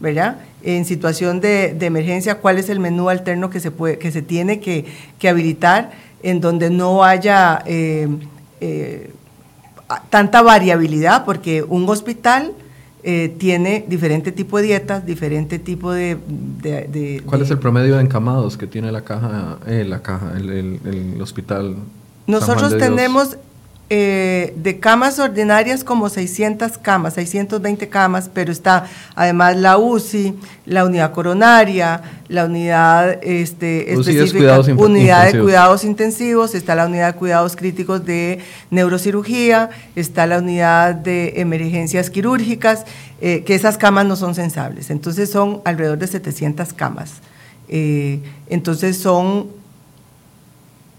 [0.00, 0.38] ¿verdad?
[0.64, 4.58] En situación de, emergencia, ¿cuál es el menú alterno que se, puede, que se tiene
[4.58, 4.86] que,
[5.28, 7.62] habilitar en donde no haya...
[7.66, 8.08] Eh,
[8.60, 9.10] eh,
[10.10, 12.52] tanta variabilidad, porque un hospital
[13.02, 16.16] eh, tiene diferente tipo de dietas, diferente tipo de...
[17.26, 21.20] ¿Cuál es el promedio de encamados que tiene la caja, eh, la caja el, el
[21.20, 21.76] hospital?
[22.26, 23.36] Nosotros tenemos
[23.94, 30.86] eh, de camas ordinarias como 600 camas, 620 camas, pero está además la UCI, la
[30.86, 37.54] unidad coronaria, la unidad este, específica, unidad de cuidados intensivos, está la unidad de cuidados
[37.54, 38.38] críticos de
[38.70, 42.86] neurocirugía, está la unidad de emergencias quirúrgicas,
[43.20, 47.16] eh, que esas camas no son sensables, entonces son alrededor de 700 camas.
[47.68, 49.48] Eh, entonces son,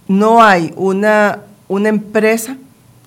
[0.07, 2.55] no hay una, una empresa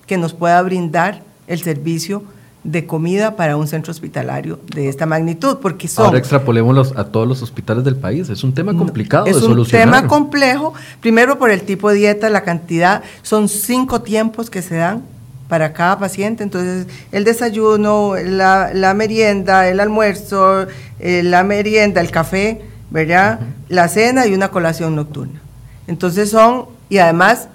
[0.07, 2.23] que nos pueda brindar el servicio
[2.63, 6.07] de comida para un centro hospitalario de esta magnitud, porque son...
[6.07, 9.87] Ahora extrapolémoslos a todos los hospitales del país, es un tema complicado de solucionar.
[9.87, 14.49] Es un tema complejo, primero por el tipo de dieta, la cantidad, son cinco tiempos
[14.49, 15.03] que se dan
[15.47, 20.67] para cada paciente, entonces el desayuno, la, merienda, el almuerzo,
[20.99, 23.39] eh, la merienda, el café, ¿verdad?
[23.69, 25.41] La cena y una colación nocturna.
[25.87, 27.47] Entonces son, y además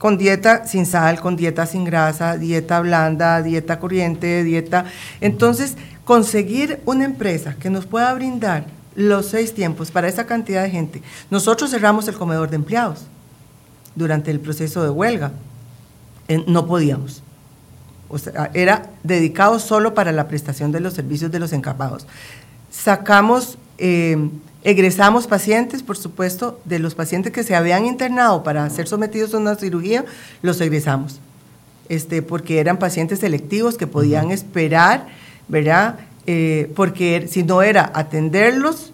[0.00, 4.86] con dieta sin sal, con dieta sin grasa, dieta blanda, dieta corriente, dieta...
[5.20, 10.70] Entonces, conseguir una empresa que nos pueda brindar los seis tiempos para esa cantidad de
[10.70, 11.02] gente.
[11.28, 13.02] Nosotros cerramos el comedor de empleados
[13.94, 15.32] durante el proceso de huelga.
[16.46, 17.22] No podíamos.
[18.08, 22.06] O sea, era dedicado solo para la prestación de los servicios de los encapados.
[22.70, 24.30] Sacamos eh,
[24.62, 29.38] Egresamos pacientes, por supuesto, de los pacientes que se habían internado para ser sometidos a
[29.38, 30.04] una cirugía,
[30.42, 31.18] los egresamos,
[31.88, 35.06] este, porque eran pacientes selectivos que podían esperar,
[35.48, 36.00] ¿verdad?
[36.26, 38.92] Eh, porque si no era atenderlos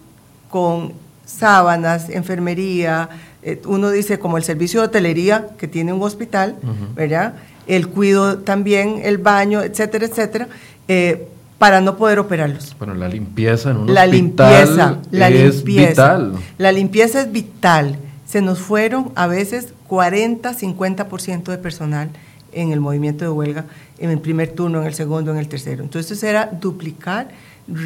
[0.49, 0.93] con
[1.25, 3.09] sábanas, enfermería,
[3.43, 6.55] eh, uno dice como el servicio de hotelería que tiene un hospital,
[6.95, 7.33] ¿verdad?
[7.67, 10.47] El cuido también, el baño, etcétera, etcétera.
[10.87, 12.75] Eh, para no poder operarlos.
[12.77, 16.33] Bueno, la limpieza en un la limpieza, la es vital.
[16.57, 17.97] La limpieza es vital.
[18.25, 22.09] Se nos fueron a veces 40, 50% de personal
[22.51, 23.65] en el movimiento de huelga,
[23.97, 25.83] en el primer turno, en el segundo, en el tercero.
[25.83, 27.29] Entonces era duplicar,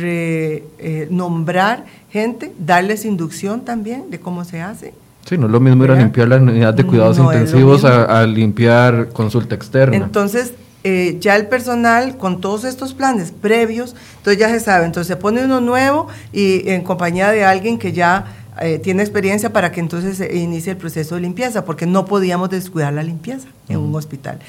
[0.03, 4.93] eh, nombrar gente, darles inducción también de cómo se hace.
[5.25, 9.55] Sí, no es lo mismo era limpiar la unidad de cuidados intensivos a, limpiar consulta
[9.55, 9.95] externa.
[9.95, 15.07] Entonces, eh, ya el personal con todos estos planes previos, entonces ya se sabe, entonces
[15.07, 18.25] se pone uno nuevo y en compañía de alguien que ya
[18.59, 22.49] eh, tiene experiencia para que entonces se inicie el proceso de limpieza, porque no podíamos
[22.49, 24.39] descuidar la limpieza en un hospital.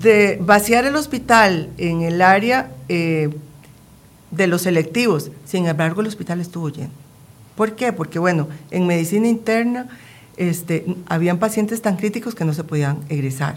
[0.00, 3.30] De vaciar el hospital en el área eh,
[4.32, 6.90] de los selectivos, sin embargo el hospital estuvo lleno.
[7.54, 7.92] ¿Por qué?
[7.92, 9.86] Porque bueno, en medicina interna
[10.36, 13.54] este, habían pacientes tan críticos que no se podían egresar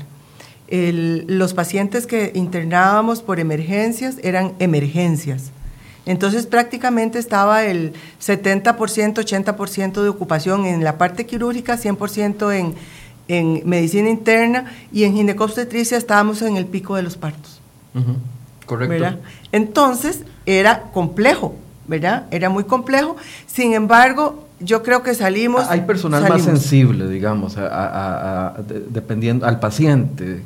[0.69, 5.51] los pacientes que internábamos por emergencias eran emergencias.
[6.05, 12.75] Entonces prácticamente estaba el 70%, 80% de ocupación en la parte quirúrgica, 100% en,
[13.27, 17.61] en medicina interna y en ginecobstetricia estábamos en el pico de los partos.
[18.65, 19.19] Correcto.
[19.51, 21.55] Entonces era complejo,
[21.87, 22.25] ¿verdad?
[22.31, 23.17] Era muy complejo.
[23.45, 25.67] Sin embargo, yo creo que salimos.
[25.69, 27.57] Hay personal más sensible, digamos,
[28.89, 30.41] dependiendo al paciente.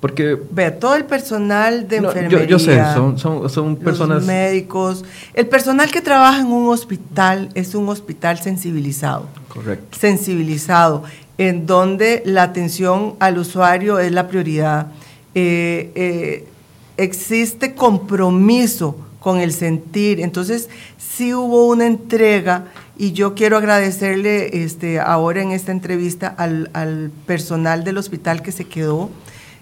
[0.00, 0.38] Porque.
[0.50, 2.44] Vea, todo el personal de enfermería.
[2.44, 4.18] Yo, sé, son, son, son personas.
[4.18, 5.04] Los médicos.
[5.34, 9.26] El personal que trabaja en un hospital es un hospital sensibilizado.
[9.48, 9.96] Correcto.
[9.98, 11.04] Sensibilizado,
[11.38, 14.88] en donde la atención al usuario es la prioridad.
[15.34, 16.48] Eh, eh,
[16.96, 20.20] existe compromiso con el sentir.
[20.20, 22.66] Entonces, sí hubo una entrega
[22.98, 28.64] y yo quiero agradecerle este, ahora en esta entrevista al, personal del hospital que se
[28.64, 29.10] quedó,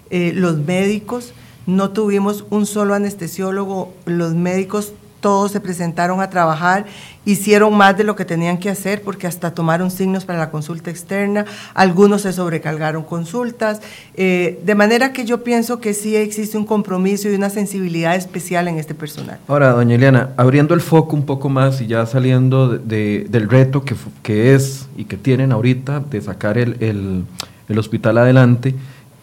[0.09, 1.33] eh, los médicos,
[1.65, 4.93] no tuvimos un solo anestesiólogo, los médicos
[5.25, 6.85] todos se presentaron a trabajar,
[7.25, 10.91] hicieron más de lo que tenían que hacer porque hasta tomaron signos para la consulta
[10.91, 13.81] externa, algunos se sobrecargaron consultas,
[14.13, 18.67] eh, de manera que yo pienso que sí existe un compromiso y una sensibilidad especial
[18.67, 19.39] en este personal.
[19.47, 23.95] Ahora, doña Eliana, abriendo el foco un poco más y ya saliendo del reto que,
[24.21, 27.25] que, es y que tienen ahorita de sacar el,
[27.67, 28.75] el, hospital adelante,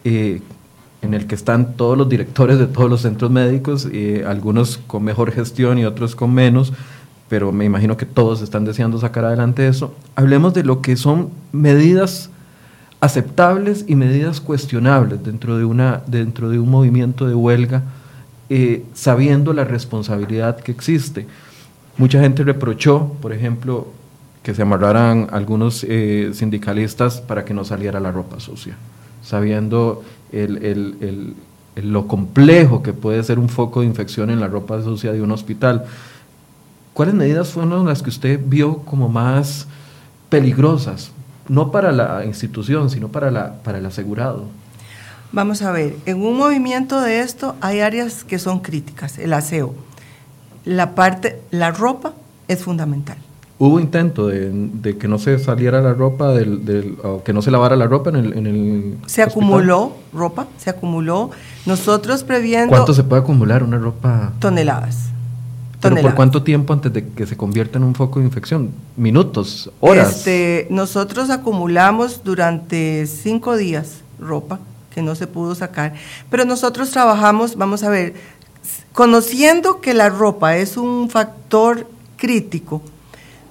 [0.03, 0.41] eh,
[1.03, 3.87] en el que están todos los directores de todos los centros médicos,
[4.25, 6.73] algunos con mejor gestión y otros con menos,
[7.29, 9.93] pero me imagino que todos están deseando sacar adelante eso.
[10.15, 12.29] Hablemos de lo que son medidas
[13.03, 17.83] aceptables y medidas cuestionables dentro de, una, dentro de un movimiento de huelga,
[18.49, 21.27] eh, sabiendo la responsabilidad que existe.
[21.97, 23.87] Mucha gente reprochó, por ejemplo,
[24.41, 28.77] que se amarraran algunos eh, sindicalistas para que no saliera la ropa sucia,
[29.21, 30.01] sabiendo
[30.33, 31.35] el,
[31.75, 35.31] lo complejo que puede ser un foco de infección en la ropa sucia de un
[35.31, 35.85] hospital.
[36.93, 39.67] ¿Cuáles medidas fueron las que usted vio como más
[40.29, 41.11] peligrosas?
[41.47, 44.45] No para la institución, sino para, la, para el asegurado.
[45.31, 49.73] Vamos a ver, en un movimiento de esto hay áreas que son críticas, el aseo.
[50.63, 52.13] La parte, la ropa
[52.47, 53.17] es fundamental.
[53.65, 57.77] Hubo intento de, que no se saliera la ropa, del, o que no se lavara
[57.77, 58.33] la ropa en el...
[58.37, 61.31] En el se acumuló ropa, se acumuló.
[61.65, 62.67] Nosotros previendo...
[62.67, 64.33] ¿Cuánto se puede acumular una ropa?
[64.39, 65.11] Toneladas.
[65.79, 68.71] ¿Pero por cuánto tiempo antes de que se convierta en un foco de infección?
[68.97, 69.71] ¿Minutos?
[69.79, 70.17] ¿Horas?
[70.17, 74.59] Este, nosotros acumulamos durante cinco días ropa
[74.93, 75.93] que no se pudo sacar,
[76.29, 78.13] pero nosotros trabajamos, vamos a ver,
[78.91, 82.81] conociendo que la ropa es un factor crítico,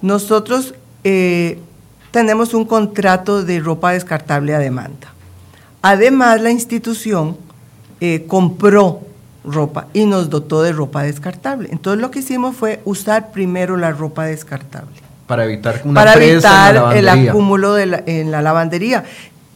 [0.03, 1.59] nosotros eh,
[2.11, 5.13] tenemos un contrato de ropa descartable a demanda.
[5.81, 7.37] Además, la institución
[8.01, 8.99] eh, compró
[9.45, 11.69] ropa y nos dotó de ropa descartable.
[11.71, 14.91] Entonces, lo que hicimos fue usar primero la ropa descartable.
[15.25, 19.05] Para evitar una Para evitar el acúmulo en la lavandería,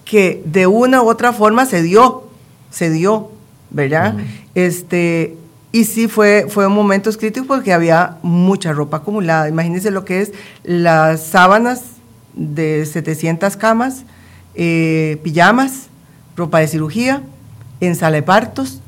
[0.05, 2.29] que de una u otra forma se dio,
[2.69, 3.31] se dio,
[3.69, 4.15] ¿verdad?
[4.55, 5.36] Este,
[5.71, 9.49] y sí fue, fue un momento crítico porque había mucha ropa acumulada.
[9.49, 10.32] Imagínense lo que es
[10.63, 11.82] las sábanas
[12.34, 14.03] de 700 camas,
[14.56, 15.88] eh, pijamas,
[16.36, 17.21] ropa de cirugía,
[17.82, 18.82] en sala de partos,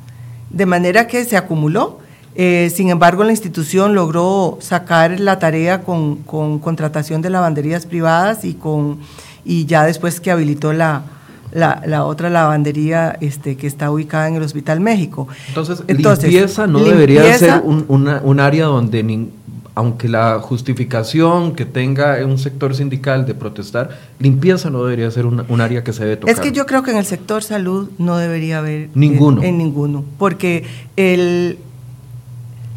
[0.49, 1.99] de manera que se acumuló.
[2.35, 8.45] Eh, sin embargo, la institución logró sacar la tarea con, con contratación de lavanderías privadas
[8.45, 8.99] y, con,
[9.43, 11.03] y ya después que habilitó la,
[11.51, 15.27] la, otra lavandería este, que está ubicada en el Hospital México.
[15.47, 19.27] Entonces, limpieza no debería ser un, área donde,
[19.75, 25.61] aunque la justificación que tenga un sector sindical de protestar, limpieza no debería ser un,
[25.61, 26.33] área que se debe tocar.
[26.33, 28.89] Es que yo creo que en el sector salud no debería haber...
[28.93, 29.43] Ninguno.
[29.43, 31.57] en ninguno, porque el,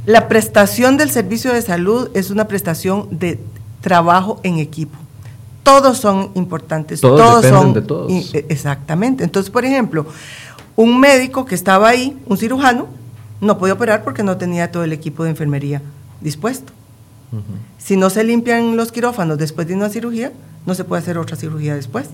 [0.07, 3.39] la prestación del servicio de salud es una prestación de
[3.81, 5.02] trabajo en equipo
[5.63, 7.01] todos son importantes.
[7.01, 8.11] Todos, son de todos.
[8.11, 9.25] E, exactamente.
[9.25, 10.07] Entonces, por ejemplo,
[10.77, 12.89] un médico que estaba ahí, un cirujano,
[13.41, 15.83] no podía operar porque no tenía todo el equipo de enfermería
[16.21, 16.73] dispuesto.
[17.79, 20.33] Si no se limpian los quirófanos después de una cirugía,
[20.67, 22.09] no se puede hacer otra cirugía después.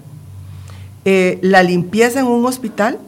[1.05, 2.99] Eh, la limpieza en un hospital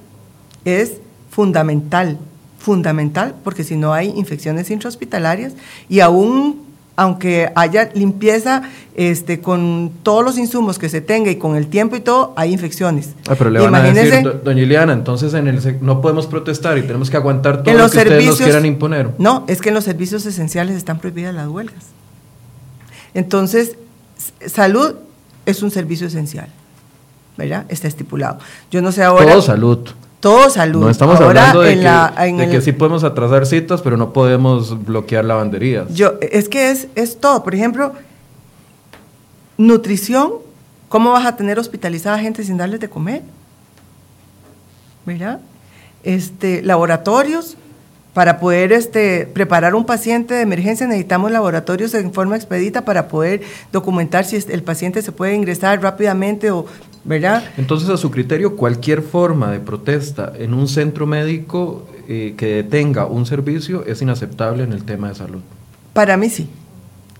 [0.65, 0.95] es
[1.31, 2.19] fundamental,
[2.59, 5.53] fundamental, porque si no hay infecciones intrahospitalarias
[5.89, 8.63] y aún aunque haya limpieza
[8.95, 12.53] este, con todos los insumos que se tenga y con el tiempo y todo, hay
[12.53, 13.15] infecciones.
[13.29, 16.83] Ah, pero le van a decir, doña Ileana, entonces en el, no podemos protestar y
[16.83, 19.11] tenemos que aguantar todo lo que ustedes nos quieran imponer.
[19.19, 21.85] No, es que en los servicios esenciales están prohibidas las huelgas.
[23.15, 23.77] Entonces,
[24.47, 24.95] salud
[25.47, 26.49] es un servicio esencial,
[27.37, 27.65] ¿verdad?
[27.69, 28.39] Está estipulado.
[28.71, 29.27] Yo no sé ahora...
[29.27, 29.79] Todo salud.
[30.21, 30.83] Todo salud.
[30.83, 31.81] No estamos hablando de,
[32.51, 35.93] que, sí podemos atrasar citas, pero no podemos bloquear lavanderías.
[35.95, 37.43] Yo, es que es, es todo.
[37.43, 37.95] Por ejemplo,
[39.57, 40.33] nutrición,
[40.91, 43.23] ¿cómo vas a tener hospitalizada gente sin darles de comer?
[45.07, 45.41] ¿Verdad?
[46.03, 47.57] Este, laboratorios,
[48.13, 53.43] para poder este, preparar un paciente de emergencia necesitamos laboratorios en forma expedita para poder
[53.73, 56.67] documentar si el paciente se puede ingresar rápidamente o,
[57.05, 57.45] ¿verdad?
[57.57, 63.07] Entonces, a su criterio, cualquier forma de protesta en un centro médico eh, que tenga
[63.07, 65.41] un servicio es inaceptable en el tema de salud.
[65.93, 66.49] Para mí sí.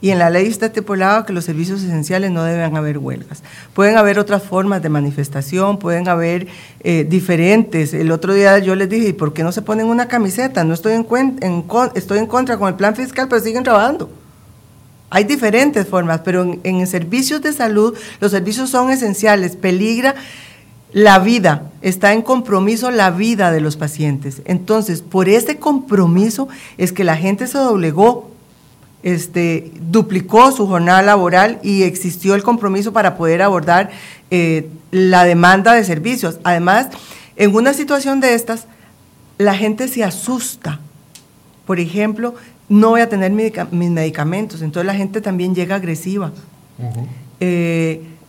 [0.03, 3.43] Y en la ley está estipulado que los servicios esenciales no deben haber huelgas.
[3.75, 6.47] Pueden haber otras formas de manifestación, pueden haber
[6.81, 7.93] eh, diferentes.
[7.93, 10.65] El otro día yo les dije, ¿y por qué no se ponen una camiseta?
[10.65, 11.07] No estoy en,
[11.43, 11.65] en,
[11.95, 14.11] estoy en contra con el plan fiscal, pero siguen trabajando.
[15.11, 19.57] Hay diferentes formas, pero en, servicios de salud los servicios son esenciales.
[19.57, 20.15] Peligra
[20.93, 24.41] la vida, está en compromiso la vida de los pacientes.
[24.45, 28.31] Entonces, por ese compromiso es que la gente se doblegó
[29.03, 33.91] este, duplicó su jornada laboral y existió el compromiso para poder abordar
[34.31, 36.39] eh, la demanda de servicios.
[36.45, 36.89] Además,
[37.37, 38.67] en una situación de estas,
[39.39, 40.81] la gente se asusta.
[41.67, 42.35] Por ejemplo,
[42.71, 46.33] no voy a tener mis medicamentos, entonces la gente también llega agresiva.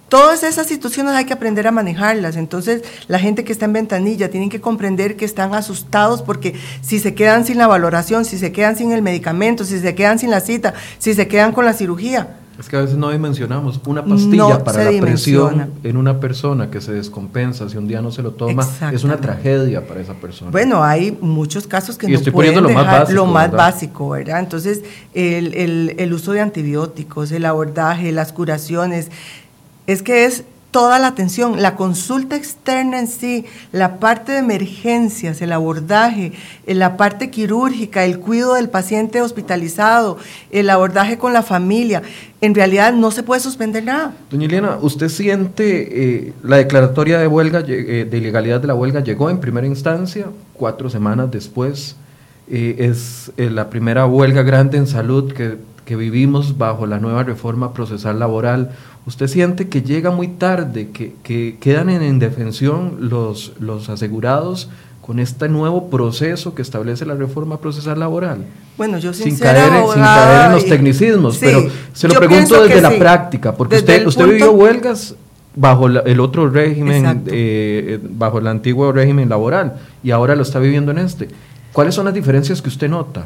[0.10, 2.36] Todas esas situaciones hay que aprender a manejarlas.
[2.36, 7.00] Entonces, la gente que está en ventanilla tiene que comprender que están asustados porque si
[7.00, 10.30] se quedan sin la valoración, si se quedan sin el medicamento, si se quedan sin
[10.30, 12.41] la cita, si se quedan con la cirugía.
[12.62, 13.82] Es que a veces no dimensionamos.
[13.88, 18.12] Una pastilla para la presión en una persona que se descompensa si un día no
[18.12, 20.52] se lo toma es una tragedia para esa persona.
[20.52, 24.40] Bueno, hay muchos casos que no estoy pueden lo más básico, lo más básico, ¿verdad?
[24.40, 24.84] Entonces,
[25.16, 29.10] el, el, el uso de antibióticos, el abordaje, las curaciones,
[29.88, 35.42] es que es toda la atención, la consulta externa en sí, la parte de emergencias,
[35.42, 36.32] el abordaje,
[36.66, 40.18] eh, la parte quirúrgica, el cuidado del paciente hospitalizado,
[40.50, 42.02] el abordaje con la familia.
[42.40, 44.14] En realidad no se puede suspender nada.
[44.32, 49.02] Doña Elena, ¿usted siente eh, la declaratoria de huelga, eh, de ilegalidad de la huelga
[49.02, 51.98] llegó en primera instancia, cuatro semanas después?
[52.54, 58.72] es la primera huelga grande en salud que vivimos bajo la nueva reforma procesal laboral
[59.06, 64.70] usted siente que llega muy tarde, que, quedan en indefensión los, los asegurados
[65.02, 68.46] con este nuevo proceso que establece la reforma procesal laboral.
[68.78, 72.98] Bueno, yo sin caer, sin caer en los tecnicismos, pero se lo pregunto desde la
[72.98, 75.16] práctica, porque usted, usted vivió huelgas
[75.56, 80.92] bajo el otro régimen, eh, bajo el antiguo régimen laboral, y ahora lo está viviendo
[80.92, 81.30] en este.
[81.74, 83.26] ¿Cuáles son las diferencias que usted nota?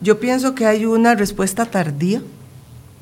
[0.00, 2.20] Yo pienso que hay una respuesta tardía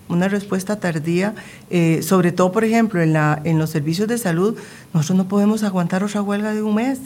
[0.08, 1.34] una respuesta tardía,
[1.70, 4.56] eh, sobre todo, por ejemplo, en, la, en los servicios de salud,
[4.92, 6.98] nosotros no podemos aguantar otra huelga de un mes.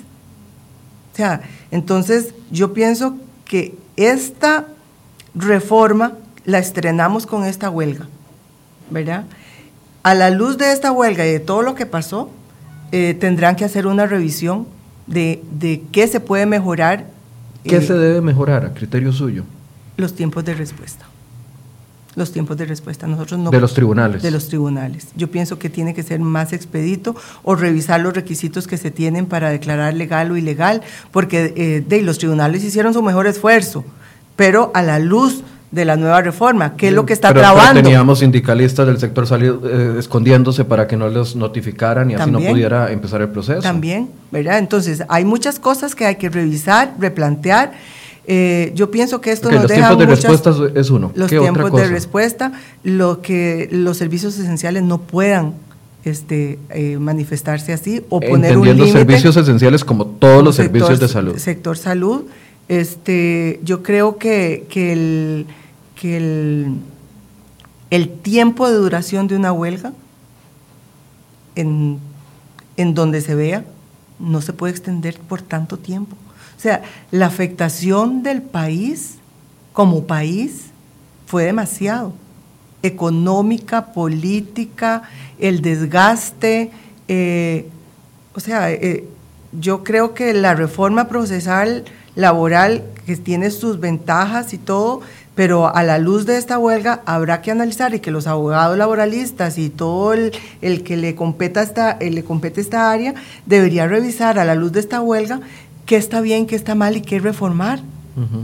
[1.13, 4.67] O sea, entonces yo pienso que esta
[5.35, 8.07] reforma la estrenamos con esta huelga,
[8.91, 9.25] ¿verdad?
[10.03, 12.31] A la luz de esta huelga y de todo lo que pasó,
[12.93, 14.67] eh, tendrán que hacer una revisión
[15.07, 17.07] de, de qué se puede mejorar.
[17.65, 19.45] ¿Qué eh, se debe mejorar a criterio suyo?
[19.97, 21.07] Los tiempos de respuesta
[22.17, 23.07] los tiempos de respuesta.
[23.07, 24.23] Nosotros no de los tribunales.
[24.23, 25.09] De los tribunales.
[25.17, 27.15] Yo pienso que tiene que ser más expedito
[27.45, 32.03] o revisar los requisitos que se tienen para declarar legal o ilegal, porque eh, de,
[32.03, 33.85] los tribunales hicieron su mejor esfuerzo,
[34.35, 37.83] pero a la luz de la nueva reforma, ¿qué es lo que está trabando.
[37.83, 42.39] teníamos sindicalistas del sector salud eh, escondiéndose para que no los notificaran y así no
[42.41, 43.61] pudiera empezar el proceso.
[43.61, 44.59] También, ¿verdad?
[44.59, 47.73] Entonces, hay muchas cosas que hay que revisar, replantear
[48.29, 51.13] eh, yo pienso que esto nos los deja tiempos de respuesta es uno.
[51.15, 52.53] Los tiempos de respuesta,
[52.83, 55.55] lo que los servicios esenciales no puedan
[56.05, 58.93] este, eh, manifestarse así o poner un límite.
[58.93, 61.37] servicios esenciales como todos los servicios de salud.
[61.37, 62.25] Sector salud,
[62.69, 65.47] este, yo creo que, que, el,
[65.95, 66.77] que el,
[67.91, 69.93] el tiempo de duración de una huelga,
[71.55, 71.99] en,
[72.77, 73.65] en donde se vea,
[74.19, 76.17] no se puede extender por tanto tiempo.
[76.57, 79.17] O sea, la afectación del país
[79.73, 80.67] como país
[81.27, 82.13] fue demasiado.
[82.83, 85.03] Económica, política,
[85.39, 86.71] el desgaste.
[87.09, 87.69] Eh,
[88.35, 89.05] o sea, eh,
[89.53, 91.85] yo creo que la reforma procesal
[92.15, 95.03] laboral, que tiene sus ventajas y todo,
[95.37, 99.59] pero a la luz de esta huelga habrá que analizar y que los abogados laboralistas
[99.59, 100.33] y todo el,
[100.83, 105.03] que le competa esta, le compete esta área debería revisar a la luz de esta
[105.03, 105.41] huelga
[105.87, 107.81] qué está bien, qué está mal y qué reformar,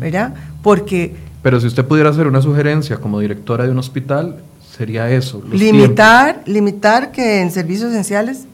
[0.01, 0.35] ¿verdad?
[0.63, 1.15] Porque...
[1.43, 4.39] Pero si usted pudiera hacer una sugerencia como directora de un hospital,
[4.77, 5.43] sería eso.
[5.51, 8.45] Limitar, limitar que en servicios esenciales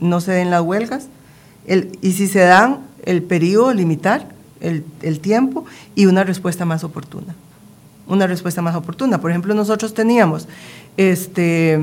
[0.00, 1.08] no se den las huelgas.
[1.66, 4.28] El, y si se dan, el periodo, limitar
[4.60, 7.34] el, el tiempo y una respuesta más oportuna.
[8.08, 9.20] Una respuesta más oportuna.
[9.20, 10.48] Por ejemplo, nosotros teníamos
[10.96, 11.78] este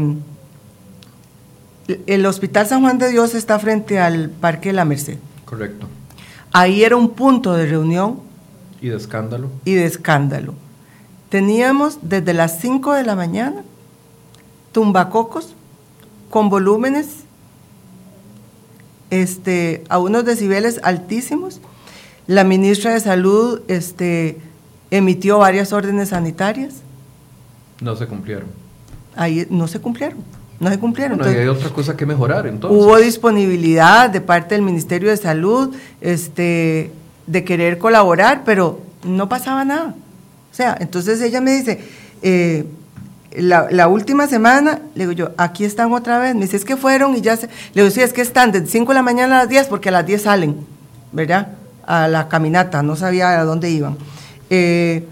[2.08, 5.18] el Hospital San Juan de Dios está frente al Parque de la Merced.
[5.46, 5.88] Correcto.
[6.54, 8.20] Ahí era un punto de reunión.
[8.80, 9.50] Y de escándalo.
[9.66, 10.54] Y de escándalo.
[11.30, 13.64] Teníamos desde las 5 de la mañana
[14.72, 15.56] tumbacocos
[16.30, 17.24] con volúmenes
[19.10, 21.60] este, a unos decibeles altísimos.
[22.28, 24.38] La ministra de Salud este,
[24.92, 26.76] emitió varias órdenes sanitarias.
[27.82, 28.48] No se cumplieron.
[29.16, 30.33] Ahí no se cumplieron
[30.64, 31.22] no se cumplieron.
[31.22, 32.82] Hay otra cosa que mejorar entonces.
[32.82, 36.92] Hubo disponibilidad de parte del Ministerio de Salud este,
[37.28, 39.96] de querer colaborar, pero no pasaba nada.
[40.52, 41.82] O sea, entonces ella me dice,
[42.22, 42.66] eh,
[43.36, 46.36] la, última semana, le digo yo, aquí están otra vez.
[46.36, 47.48] Me dice, es que fueron y ya se.
[47.74, 49.90] Le digo, sí, es que están de 5 de la mañana a las 10 porque
[49.90, 50.58] a las 10 salen,
[51.12, 51.50] ¿verdad?
[51.86, 53.98] A la caminata, no sabía a dónde iban.
[54.50, 55.06] Eh,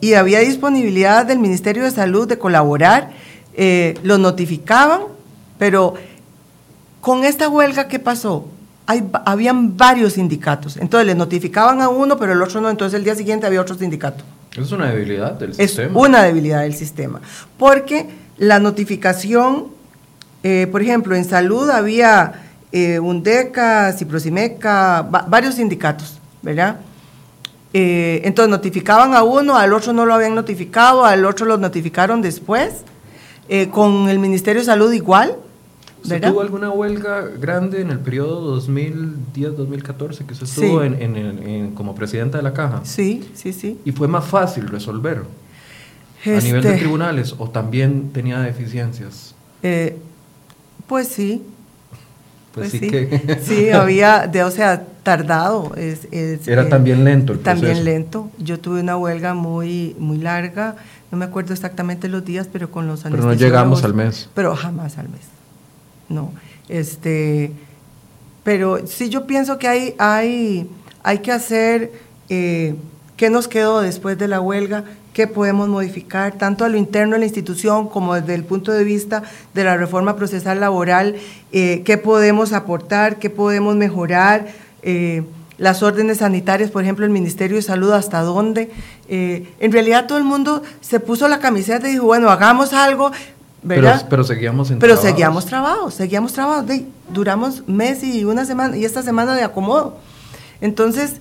[0.00, 3.10] y había disponibilidad del Ministerio de Salud de colaborar
[3.56, 5.00] eh, lo notificaban,
[5.58, 5.94] pero
[7.00, 8.46] con esta huelga, ¿qué pasó?
[8.86, 13.04] Hay, habían varios sindicatos, entonces le notificaban a uno, pero el otro no, entonces el
[13.04, 14.22] día siguiente había otro sindicato.
[14.56, 15.90] Es una debilidad del sistema.
[15.90, 17.20] Es una debilidad del sistema,
[17.58, 19.68] porque la notificación,
[20.42, 26.76] eh, por ejemplo, en salud había eh, UNDECA, Ciprosimeca, varios sindicatos, ¿verdad?
[27.72, 32.22] Eh, entonces notificaban a uno, al otro no lo habían notificado, al otro lo notificaron
[32.22, 32.84] después.
[33.48, 35.36] Eh, con el Ministerio de Salud igual.
[36.02, 42.42] tuvo alguna huelga grande en el periodo 2010-2014 que se estuvo en, como presidenta de
[42.42, 42.80] la caja?
[42.84, 43.78] Sí, sí, sí.
[43.84, 45.22] ¿Y fue más fácil resolver
[46.24, 49.34] a nivel de este tribunales o también tenía deficiencias?
[49.62, 49.96] Eh,
[50.86, 51.42] pues sí.
[52.52, 53.38] Pues, pues sí, Que...
[53.42, 55.72] sí, había, de, o sea, tardado.
[55.76, 57.64] Es, Era eh, también lento el proceso.
[57.64, 58.30] También lento.
[58.38, 60.76] Yo tuve una huelga muy, muy larga
[61.10, 64.28] no me acuerdo exactamente los días, pero con los Pero no llegamos al mes.
[64.34, 65.22] Pero jamás al mes.
[66.08, 66.32] No.
[66.68, 67.52] Este,
[68.42, 70.68] pero sí yo pienso que hay, hay,
[71.02, 71.92] hay que hacer
[72.28, 72.74] eh,
[73.16, 77.20] qué nos quedó después de la huelga, qué podemos modificar, tanto a lo interno de
[77.20, 79.22] la institución como desde el punto de vista
[79.54, 81.16] de la reforma procesal laboral,
[81.52, 84.48] eh, qué podemos aportar, qué podemos mejorar.
[84.82, 85.22] Eh,
[85.58, 88.70] las órdenes sanitarias, por ejemplo, el Ministerio de Salud, hasta dónde.
[89.08, 93.10] Eh, en realidad todo el mundo se puso la camiseta y dijo, bueno, hagamos algo,
[93.62, 94.06] ¿verdad?
[94.08, 96.66] Pero, seguíamos en Pero seguíamos trabajo, seguíamos trabajo.
[97.10, 99.96] duramos mes y una semana, y esta semana de acomodo.
[100.60, 101.14] Entonces,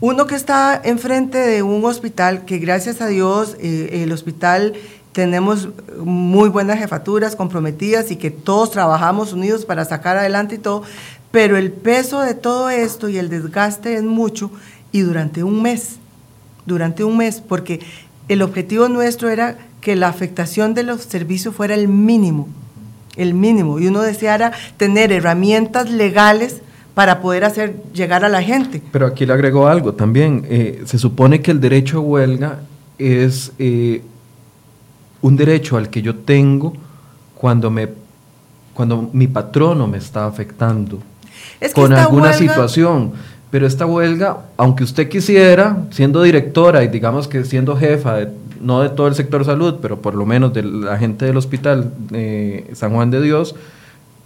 [0.00, 4.74] uno que está enfrente de un hospital, que gracias a Dios eh, el hospital
[5.12, 10.84] tenemos muy buenas jefaturas comprometidas y que todos trabajamos unidos para sacar adelante y todo,
[11.30, 14.50] pero el peso de todo esto y el desgaste es mucho
[14.92, 15.96] y durante un mes,
[16.66, 17.80] durante un mes, porque
[18.28, 22.48] el objetivo nuestro era que la afectación de los servicios fuera el mínimo,
[23.16, 26.62] el mínimo, y uno deseara tener herramientas legales
[26.94, 28.82] para poder hacer llegar a la gente.
[28.90, 32.60] Pero aquí le agregó algo también, eh, se supone que el derecho a huelga
[32.98, 34.02] es eh,
[35.20, 36.72] un derecho al que yo tengo
[37.34, 37.88] cuando, me,
[38.74, 41.00] cuando mi patrono me está afectando
[41.74, 43.12] con alguna situación.
[43.50, 48.18] Pero esta huelga, aunque usted quisiera, siendo directora y digamos que siendo jefa,
[48.60, 51.92] no de todo el sector salud, pero por lo menos de la gente del hospital
[52.12, 53.54] eh, San Juan de Dios,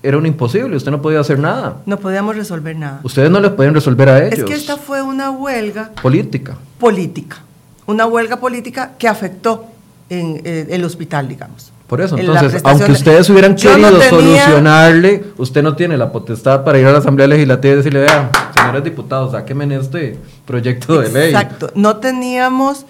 [0.03, 1.83] era un imposible, usted no podía hacer nada.
[1.87, 3.01] No podíamos resolver nada.
[3.05, 4.41] Ustedes no le pueden resolver a ellos.
[4.41, 6.57] Es que esta fue una huelga política.
[6.81, 7.39] Política.
[7.87, 9.67] Una huelga política que afectó
[10.09, 11.73] en eh, el hospital, digamos.
[11.93, 16.87] Por eso, entonces, aunque ustedes hubieran querido solucionarle, usted no tiene la potestad para ir
[16.87, 20.17] a la Asamblea Legislativa y decirle, vean, señores diputados, sáquenme en este
[20.47, 21.35] proyecto de ley.
[21.35, 22.87] Exacto, no teníamos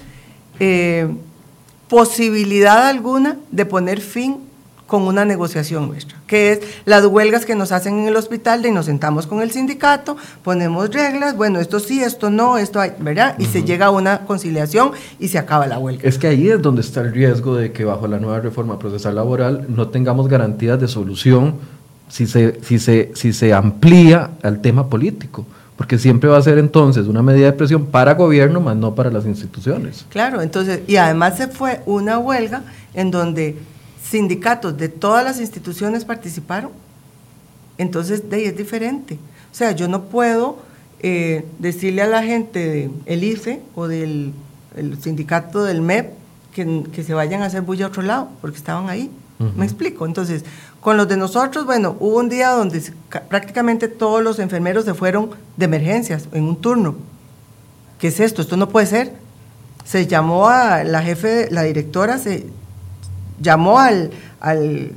[0.60, 1.08] eh,
[1.88, 4.36] posibilidad alguna de poner fin
[4.92, 8.70] con una negociación nuestra, que es las huelgas que nos hacen en el hospital, de
[8.70, 13.34] nos sentamos con el sindicato, ponemos reglas, bueno, esto sí, esto no, esto hay, ¿verdad?
[13.38, 16.06] Y se llega a una conciliación y se acaba la huelga.
[16.06, 19.14] Es que ahí es donde está el riesgo de que bajo la nueva reforma procesal
[19.14, 21.54] laboral no tengamos garantías de solución
[22.10, 26.58] si se, si se, si se amplía al tema político porque siempre va a ser
[26.58, 30.04] entonces una medida de presión para gobierno, más no para las instituciones.
[30.10, 32.62] Claro, entonces, y además se fue una huelga
[32.92, 33.56] en donde
[34.12, 36.70] sindicatos de todas las instituciones participaron.
[37.78, 39.18] Entonces, de ahí es diferente.
[39.50, 40.58] O sea, yo no puedo
[41.00, 44.34] eh, decirle a la gente del IFE o del
[45.00, 46.10] sindicato del MEP
[46.52, 49.10] que, se vayan a hacer bulla a otro lado, porque estaban ahí.
[49.56, 50.06] ¿Me explico?
[50.06, 50.44] Entonces,
[50.80, 52.80] con los de nosotros, bueno, hubo un día donde
[53.28, 56.94] prácticamente todos los enfermeros se fueron de emergencias en un turno.
[57.98, 58.40] ¿Qué es esto?
[58.40, 59.14] Esto no puede ser.
[59.84, 62.46] Se llamó a la jefe, la directora, se
[63.42, 64.92] llamó al, al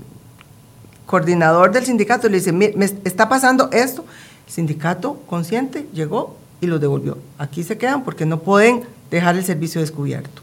[1.05, 2.73] coordinador del sindicato y le dice, me
[3.03, 4.05] está pasando esto.
[4.47, 7.17] El sindicato consciente llegó y los devolvió.
[7.37, 10.41] Aquí se quedan porque no pueden dejar el servicio descubierto.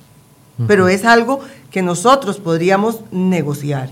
[0.69, 1.41] Pero es algo
[1.71, 3.91] que nosotros podríamos negociar,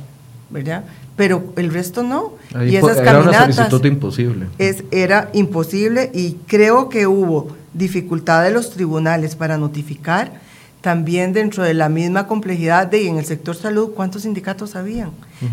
[0.50, 0.84] ¿verdad?
[1.16, 2.34] Pero el resto no.
[2.64, 4.46] y esas era caminatas, una solicitud imposible.
[4.58, 10.32] Es, era imposible y creo que hubo dificultad de los tribunales para notificar
[10.80, 15.10] también dentro de la misma complejidad de en el sector salud cuántos sindicatos habían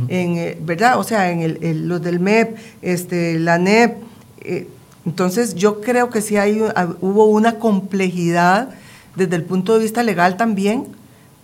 [0.08, 3.98] en eh, verdad o sea en el, los del MEP este la NEP
[4.42, 4.68] eh,
[5.06, 6.62] entonces yo creo que sí hay
[7.02, 8.70] hubo una complejidad
[9.18, 10.86] desde el punto de vista legal también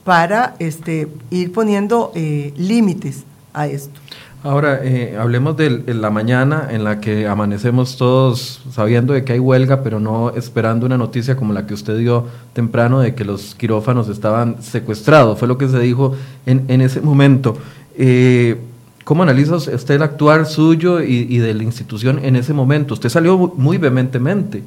[0.03, 3.23] para este, ir poniendo eh, límites
[3.53, 3.99] a esto.
[4.43, 9.39] Ahora, eh, hablemos de la mañana en la que amanecemos todos sabiendo de que hay
[9.39, 13.55] huelga, pero no esperando una noticia como la que usted dio temprano de que los
[13.55, 15.39] quirófanos estaban secuestrados.
[15.39, 16.13] Fue lo que se dijo
[16.45, 17.57] en, ese momento.
[17.97, 18.57] Eh,
[19.05, 22.95] ¿Cómo analiza usted el actuar suyo y, de la institución en ese momento?
[22.95, 24.61] Usted salió muy vehementemente.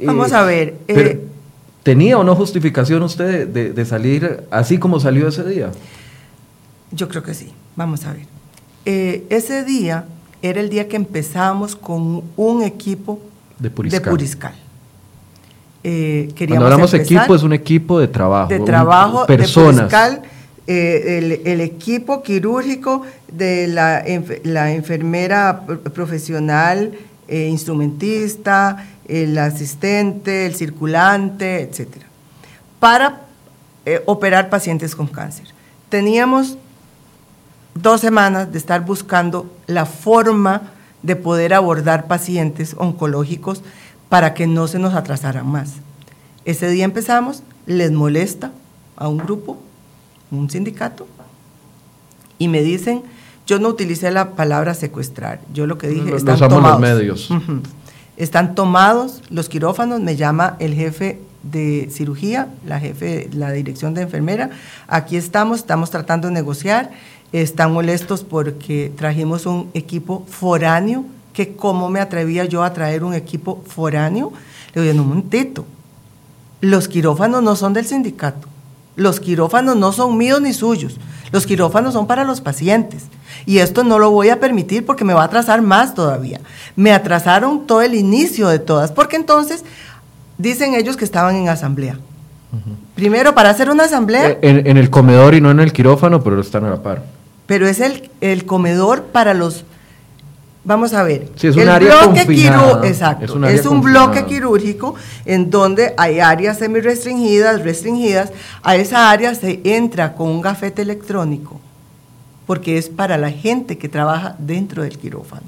[0.00, 0.76] Vamos a ver.
[1.82, 5.72] ¿Tenía o no justificación usted de, salir así como salió ese día?
[6.92, 7.52] Yo creo que sí.
[7.74, 8.37] Vamos a ver.
[8.84, 10.06] Eh, ese día
[10.42, 13.20] era el día que empezamos con un equipo
[13.58, 14.54] de Puriscal.
[15.84, 18.48] Eh, Cuando hablamos de equipo, es un equipo de trabajo.
[18.48, 19.76] De trabajo, personas.
[19.76, 20.22] de Puriscal.
[20.66, 23.02] Eh, el, equipo quirúrgico
[23.32, 24.04] de la,
[24.44, 25.62] la enfermera
[25.94, 26.92] profesional,
[27.26, 32.06] instrumentista, el asistente, el circulante, etcétera,
[32.78, 33.22] para
[34.04, 35.46] operar pacientes con cáncer.
[35.88, 36.58] Teníamos
[37.82, 40.70] dos semanas de estar buscando la forma
[41.02, 43.62] de poder abordar pacientes oncológicos
[44.08, 45.74] para que no se nos atrasaran más.
[46.44, 48.52] Ese día empezamos, les molesta
[48.96, 49.58] a un grupo,
[50.30, 51.06] un sindicato,
[52.38, 53.02] y me dicen,
[53.46, 56.80] yo no utilicé la palabra secuestrar, yo lo que dije, están tomados.
[56.80, 57.28] los medios.
[58.16, 64.02] Están tomados los quirófanos, me llama el jefe de cirugía, la jefe, la dirección de
[64.02, 64.50] enfermera.
[64.88, 66.90] Aquí estamos, estamos tratando de negociar.
[67.32, 73.14] Están molestos porque trajimos un equipo foráneo, que cómo me atrevía yo a traer un
[73.14, 74.32] equipo foráneo.
[74.74, 75.64] Le digo, un momentito,
[76.60, 78.48] los quirófanos no son del sindicato,
[78.96, 80.96] los quirófanos no son míos ni suyos,
[81.30, 83.04] los quirófanos son para los pacientes.
[83.46, 86.40] Y esto no lo voy a permitir porque me va a atrasar más todavía.
[86.76, 89.64] Me atrasaron todo el inicio de todas, porque entonces
[90.38, 91.98] dicen ellos que estaban en asamblea.
[92.94, 94.30] Primero, para hacer una asamblea...
[94.30, 97.02] Eh, en, el comedor y no en el quirófano, pero están a la par.
[97.48, 99.64] Pero es el, el comedor para los...
[100.62, 101.28] Vamos a ver.
[101.34, 102.04] Sí, es un área
[102.84, 103.44] Exacto.
[103.48, 104.94] Es un, bloque quirúrgico
[105.24, 108.30] en donde hay áreas semi-restringidas, restringidas.
[108.62, 111.58] A esa área se entra con un gafete electrónico
[112.48, 115.46] porque es para la gente que trabaja dentro del quirófano.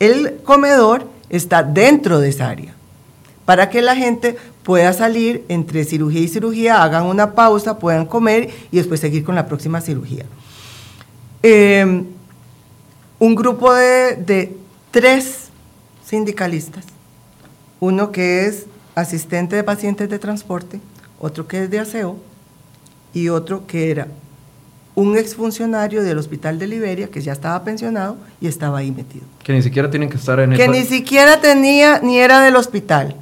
[0.00, 2.74] El comedor está dentro de esa área,
[3.44, 8.50] para que la gente pueda salir entre cirugía y cirugía, hagan una pausa, puedan comer
[8.72, 10.24] y después seguir con la próxima cirugía.
[11.42, 12.06] Em,
[13.18, 14.56] un grupo de, de
[14.90, 15.48] tres
[16.04, 16.84] sindicalistas,
[17.80, 20.80] uno que es asistente de pacientes de transporte,
[21.18, 22.16] otro que es de aseo
[23.14, 24.08] y otro que era
[24.94, 29.24] un exfuncionario del Hospital de Liberia que ya estaba pensionado y estaba ahí metido.
[29.42, 33.16] Que ni siquiera tienen que estar en Que ni siquiera tenía ni era del hospital.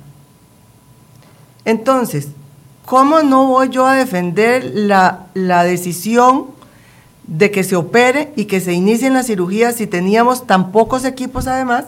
[1.64, 2.28] Entonces,
[2.84, 6.46] ¿cómo no voy yo a defender la, la decisión
[7.26, 11.46] de que se opere y que se inicien las cirugías si teníamos tan pocos equipos
[11.46, 11.84] además?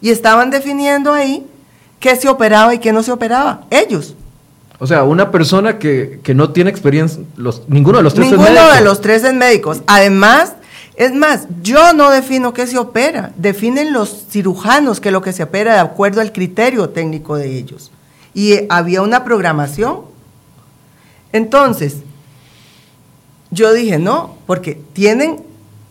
[0.00, 1.46] Y estaban definiendo ahí
[2.00, 3.64] qué se operaba y qué no se operaba.
[3.70, 4.14] Ellos.
[4.78, 8.78] O sea, una persona que, no tiene experiencia, los, ninguno de los tres ninguno es
[8.78, 9.82] de los tres es médicos.
[9.86, 10.54] Además,
[10.96, 15.42] es más, yo no defino qué se opera, definen los cirujanos que lo que se
[15.42, 17.90] opera de acuerdo al criterio técnico de ellos.
[18.34, 20.02] Y eh, había una programación.
[21.32, 21.98] Entonces,
[23.54, 25.40] yo dije, no, porque tienen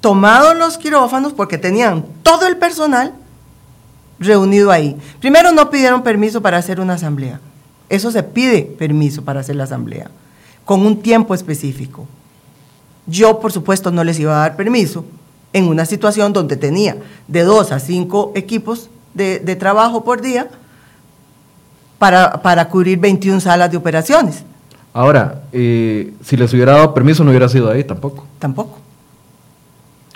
[0.01, 3.13] tomados los quirófanos, porque tenían todo el personal
[4.19, 4.97] reunido ahí.
[5.19, 7.39] Primero no pidieron permiso para hacer una asamblea.
[7.89, 10.09] Eso se pide permiso para hacer la asamblea,
[10.65, 12.05] con un tiempo específico.
[13.05, 15.05] Yo, por supuesto, no les iba a dar permiso
[15.53, 16.97] en una situación donde tenía
[17.27, 20.49] de dos a cinco equipos de, trabajo por día
[21.99, 24.43] para, para, cubrir 21 salas de operaciones.
[24.93, 28.27] Ahora, eh, si les hubiera dado permiso, no hubiera sido ahí tampoco.
[28.39, 28.79] Tampoco.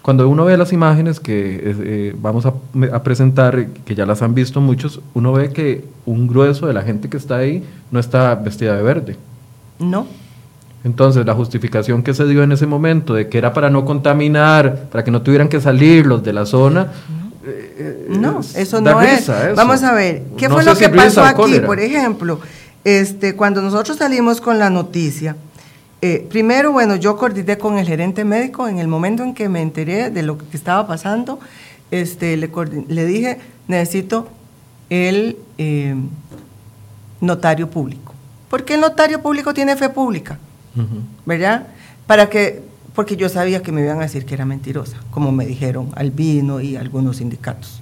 [0.03, 2.53] Cuando uno ve las imágenes que eh, vamos a,
[2.93, 6.83] a, presentar, que ya las han visto muchos, uno ve que un grueso de la
[6.83, 9.17] gente que está ahí no está vestida de verde.
[9.79, 10.07] No.
[10.83, 14.87] Entonces, la justificación que se dio en ese momento de que era para no contaminar,
[14.91, 16.93] para que no tuvieran que salir los de la zona.
[18.09, 19.29] No, eh, eso no es.
[19.55, 21.59] Vamos a ver, ¿qué fue lo que pasó aquí?
[21.59, 22.39] Por ejemplo,
[22.87, 25.35] este, cuando nosotros salimos con la noticia,
[26.01, 29.61] eh, primero, bueno, yo coordiné con el gerente médico en el momento en que me
[29.61, 31.37] enteré de lo que estaba pasando,
[31.91, 32.49] este, le,
[32.87, 34.29] le dije, necesito
[34.89, 35.95] el eh,
[37.19, 38.13] notario público.
[38.49, 40.39] ¿Por qué el notario público tiene fe pública?
[41.25, 41.67] ¿Verdad?
[42.05, 42.61] Para que,
[42.95, 46.61] porque yo sabía que me iban a decir que era mentirosa, como me dijeron Albino
[46.61, 47.81] y algunos sindicatos.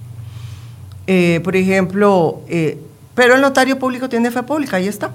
[1.06, 2.40] Eh, por ejemplo,
[3.16, 5.10] pero el notario público tiene fe pública, ahí está.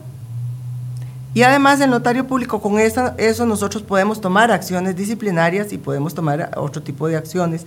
[1.33, 6.13] Y además el notario público, con eso, eso nosotros podemos tomar acciones disciplinarias y podemos
[6.13, 7.65] tomar otro tipo de acciones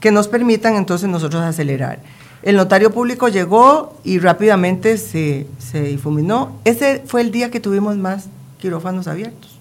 [0.00, 2.00] que nos permitan entonces nosotros acelerar.
[2.42, 6.58] El notario público llegó y rápidamente se, se difuminó.
[6.64, 8.26] Ese fue el día que tuvimos más
[8.58, 9.58] quirófanos abiertos.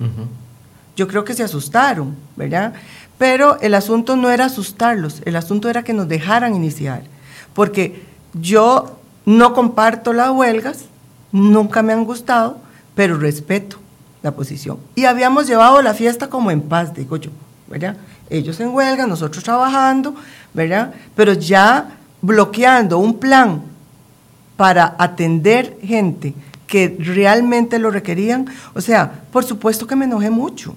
[0.96, 2.74] Yo creo que se asustaron, ¿verdad?
[3.18, 7.04] Pero el asunto no era asustarlos, el asunto era que nos dejaran iniciar.
[7.54, 8.04] Porque
[8.34, 10.86] yo no comparto las huelgas,
[11.32, 12.58] nunca me han gustado,
[12.96, 13.78] pero respeto
[14.22, 14.78] la posición.
[14.96, 17.32] Y habíamos llevado la fiesta como en paz, digo yo,
[17.68, 17.98] ¿verdad?
[18.30, 20.16] Ellos en huelga, nosotros trabajando,
[20.54, 20.94] ¿verdad?
[21.16, 23.62] Pero ya bloqueando un plan
[24.56, 26.34] para atender gente
[26.68, 30.76] que realmente lo requerían, o sea, por supuesto que me enojé mucho.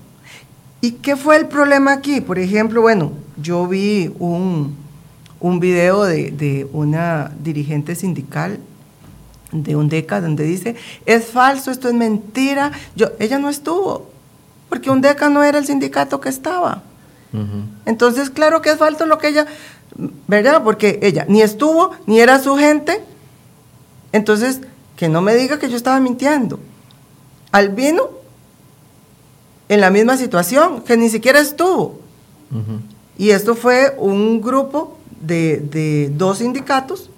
[0.80, 2.20] ¿Y qué fue el problema aquí?
[2.20, 4.76] Por ejemplo, bueno, yo vi un,
[5.40, 8.58] un video de, de una dirigente sindical
[9.52, 12.72] de un DECA donde dice, es falso, esto es mentira.
[12.94, 14.10] Yo, ella no estuvo,
[14.68, 16.82] porque un DECA no era el sindicato que estaba.
[17.84, 19.46] Entonces, claro que es falso lo que ella,
[20.26, 20.62] ¿verdad?
[20.64, 23.02] Porque ella ni estuvo, ni era su gente.
[24.12, 24.62] Entonces,
[24.96, 26.58] que no me diga que yo estaba mintiendo.
[27.52, 28.08] Albino,
[29.68, 32.00] en la misma situación, que ni siquiera estuvo.
[33.18, 34.95] Y esto fue un grupo
[35.26, 37.10] de, de dos sindicatos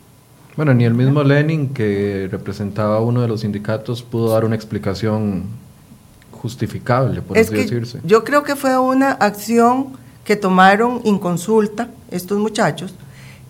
[0.58, 5.44] bueno, ni el mismo Lenin, que representaba uno de los sindicatos, pudo dar una explicación
[6.32, 8.00] justificable, por así decirse.
[8.02, 9.90] Yo creo que fue una acción
[10.24, 12.92] que tomaron en consulta estos muchachos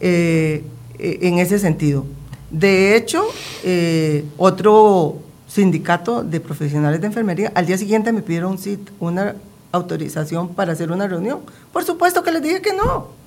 [0.01, 0.63] eh,
[0.99, 2.05] eh, en ese sentido.
[2.51, 3.25] De hecho,
[3.65, 8.59] eh, otro sindicato de profesionales de enfermería, al día siguiente me pidieron
[9.01, 9.35] una
[9.73, 11.41] autorización para hacer una reunión.
[11.73, 13.18] Por supuesto que les dije que no.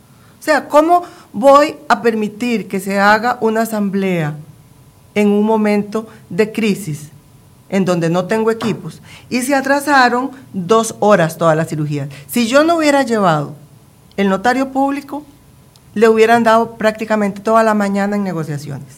[0.41, 4.33] O sea, ¿cómo voy a permitir que se haga una asamblea
[5.13, 7.09] en un momento de crisis
[7.69, 9.03] en donde no tengo equipos?
[9.29, 12.09] Y se atrasaron dos horas todas las cirugías.
[12.27, 13.53] Si yo no hubiera llevado
[14.17, 15.23] el notario público,
[15.93, 18.95] le hubieran dado prácticamente toda la mañana en negociaciones.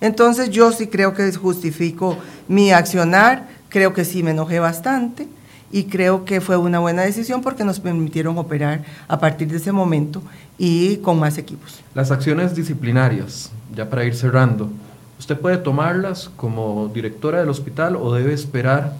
[0.00, 2.16] Entonces yo sí creo que justifico
[2.46, 5.26] mi accionar, creo que sí me enojé bastante
[5.72, 9.72] y creo que fue una buena decisión porque nos permitieron operar a partir de ese
[9.72, 10.22] momento
[10.58, 11.80] y con más equipos.
[11.94, 14.68] Las acciones disciplinarias, ya para ir cerrando,
[15.18, 18.94] ¿usted puede tomarlas como directora del hospital o debe esperar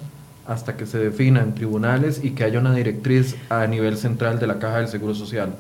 [0.47, 4.47] hasta que se defina en tribunales y que haya una directriz a nivel central de
[4.47, 5.55] la Caja del Seguro Social?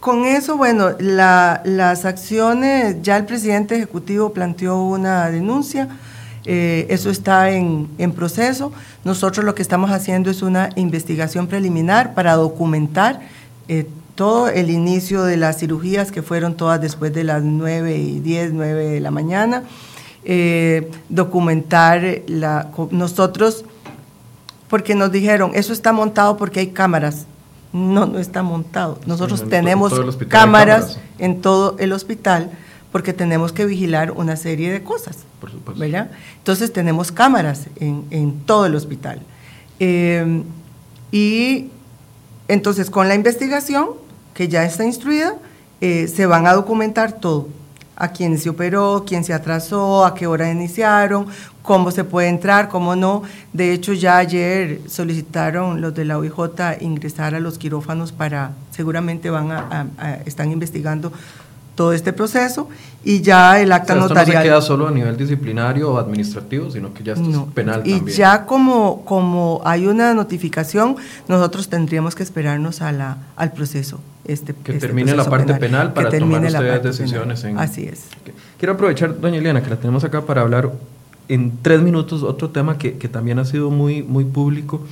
[0.00, 5.88] Con eso, bueno, las acciones, ya el presidente ejecutivo planteó una denuncia,
[6.50, 8.72] eh, eso está en, proceso.
[9.04, 13.20] Nosotros lo que estamos haciendo es una investigación preliminar para documentar
[13.68, 18.20] eh, todo el inicio de las cirugías que fueron todas después de las 9 y
[18.20, 19.64] 10, 9 de la mañana.
[20.24, 23.66] Eh, documentar la, nosotros,
[24.68, 27.26] porque nos dijeron, eso está montado porque hay cámaras.
[27.74, 28.98] No, no está montado.
[29.04, 29.92] Nosotros tenemos
[30.28, 32.50] cámaras en todo el hospital
[32.92, 35.18] porque tenemos que vigilar una serie de cosas.
[35.40, 35.80] Por supuesto.
[35.80, 36.10] ¿verdad?
[36.38, 39.20] Entonces tenemos cámaras en, todo el hospital.
[39.78, 40.42] Eh,
[41.12, 41.70] y
[42.48, 43.88] entonces con la investigación,
[44.34, 45.34] que ya está instruida,
[45.80, 47.48] eh, se van a documentar todo.
[48.00, 51.26] A quién se operó, quién se atrasó, a qué hora iniciaron,
[51.62, 53.24] cómo se puede entrar, cómo no.
[53.52, 59.30] De hecho, ya ayer solicitaron los de la OIJ ingresar a los quirófanos para, seguramente
[59.30, 61.12] van a están investigando
[61.78, 62.68] todo este proceso
[63.04, 64.26] y ya el acta notarial.
[64.26, 67.82] no se queda solo a nivel disciplinario o administrativo, sino que ya esto es penal
[67.84, 68.08] y también.
[68.08, 70.96] Y ya como, como hay una notificación,
[71.28, 74.00] nosotros tendríamos que esperarnos a la, al proceso.
[74.24, 77.44] Este, que este termine la parte penal para tomar ustedes decisiones.
[77.44, 78.06] En, Así es.
[78.58, 80.72] Quiero aprovechar, doña Eliana, que la tenemos acá para hablar
[81.28, 84.82] en tres minutos otro tema que, que también ha sido muy, muy público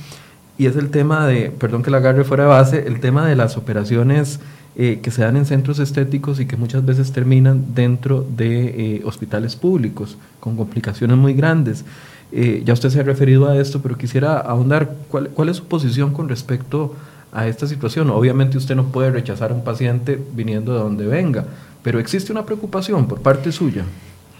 [0.57, 3.35] y es el tema de, perdón que la agarre fuera de base, el tema de
[3.35, 4.39] las operaciones
[4.79, 9.01] eh, que se dan en centros estéticos y que muchas veces terminan dentro de eh,
[9.05, 11.83] hospitales públicos con complicaciones muy grandes.
[12.31, 15.65] Eh, ya usted se ha referido a esto, pero quisiera ahondar cuál, cuál es su
[15.65, 16.95] posición con respecto
[17.31, 18.11] a esta situación.
[18.11, 21.45] Obviamente usted no puede rechazar a un paciente viniendo de donde venga,
[21.81, 23.83] pero existe una preocupación por parte suya.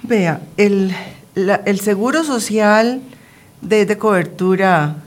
[0.04, 0.94] Vea, el,
[1.34, 3.02] el seguro social
[3.64, 4.98] de, cobertura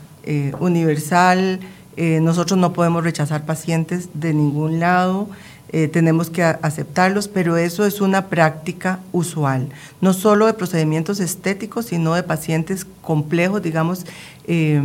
[0.58, 1.60] universal,
[2.02, 5.28] eh, nosotros no podemos rechazar pacientes de ningún lado,
[5.68, 9.68] eh, tenemos que aceptarlos, pero eso es una práctica usual,
[10.00, 14.06] no solo de procedimientos estéticos, sino de pacientes complejos, digamos,
[14.46, 14.80] eh,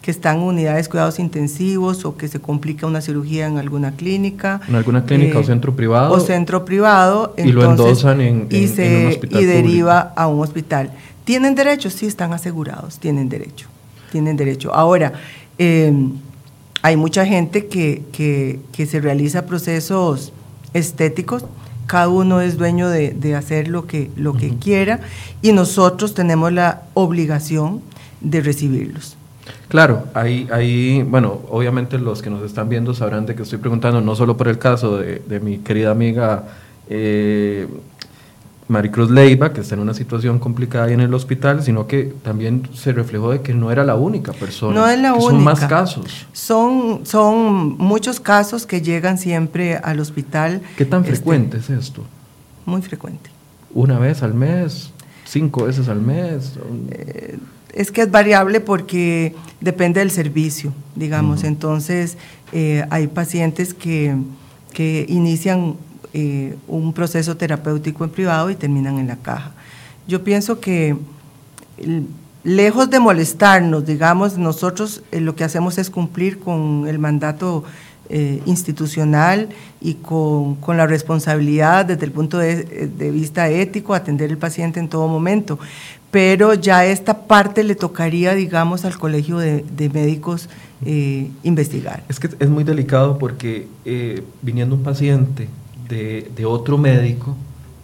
[0.00, 3.96] que están en unidades de cuidados intensivos o que se complica una cirugía en alguna
[3.96, 4.60] clínica.
[4.68, 6.12] En alguna clínica o centro privado.
[6.14, 7.34] O centro privado.
[7.36, 9.42] Y lo endosan en, y un hospital.
[9.42, 10.92] Y deriva a un hospital.
[11.24, 11.90] ¿Tienen derecho?
[11.90, 13.66] Sí, están asegurados, tienen derecho.
[14.12, 14.72] Tienen derecho.
[14.72, 15.14] Ahora,
[16.82, 20.32] hay mucha gente que, se realiza procesos
[20.72, 21.44] estéticos,
[21.86, 25.00] cada uno es dueño de, hacer lo que, lo que quiera
[25.42, 27.82] y nosotros tenemos la obligación
[28.20, 29.16] de recibirlos.
[29.68, 34.00] Claro, ahí, ahí, bueno, obviamente los que nos están viendo sabrán de que estoy preguntando
[34.00, 36.44] no solo por el caso de, mi querida amiga
[36.88, 37.68] eh,
[38.70, 42.68] Maricruz Leiva, que está en una situación complicada ahí en el hospital, sino que también
[42.72, 44.80] se reflejó de que no era la única persona.
[44.80, 45.30] No es la única.
[45.30, 46.26] Son más casos.
[46.32, 50.62] Son, son muchos casos que llegan siempre al hospital.
[50.76, 52.04] ¿Qué tan este, frecuente es esto?
[52.64, 53.28] Muy frecuente.
[53.74, 54.92] ¿Una vez al mes?
[55.24, 56.52] ¿Cinco veces al mes?
[56.90, 57.38] Eh,
[57.74, 61.42] es que es variable porque depende del servicio, digamos.
[61.42, 62.18] Entonces,
[62.52, 64.14] eh, hay pacientes que,
[64.72, 65.74] que inician
[66.12, 69.52] eh, un proceso terapéutico en privado y terminan en la caja.
[70.08, 70.96] Yo pienso que
[72.42, 77.62] lejos de molestarnos, digamos, nosotros eh, lo que hacemos es cumplir con el mandato
[78.08, 79.50] eh, institucional
[79.80, 82.64] y con, con, la responsabilidad desde el punto de,
[83.12, 85.60] vista ético, atender al paciente en todo momento.
[86.10, 90.48] Pero ya esta parte le tocaría, digamos, al colegio de, médicos
[91.44, 92.02] investigar.
[92.08, 93.68] Es que es muy delicado porque
[94.42, 95.46] viniendo un paciente
[95.90, 97.36] de, otro médico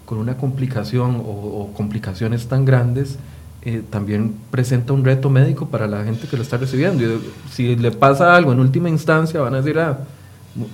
[0.04, 3.18] con una complicación o, complicaciones tan grandes,
[3.62, 7.02] eh, también presenta un reto médico para la gente que lo está recibiendo.
[7.02, 9.98] Y si le pasa algo en última instancia, van a decir, ah,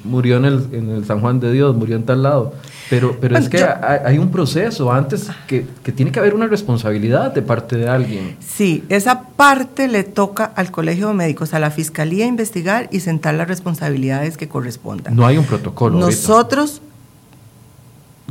[0.04, 2.52] murió en el, en el San Juan de Dios, murió en tal lado.
[2.90, 7.32] Pero, pero es que hay, un proceso antes que, que, tiene que haber una responsabilidad
[7.32, 8.36] de parte de alguien.
[8.40, 13.34] Sí, esa parte le toca al Colegio de Médicos, a la Fiscalía investigar y sentar
[13.34, 15.16] las responsabilidades que correspondan.
[15.16, 15.98] No hay un protocolo.
[15.98, 16.82] Nosotros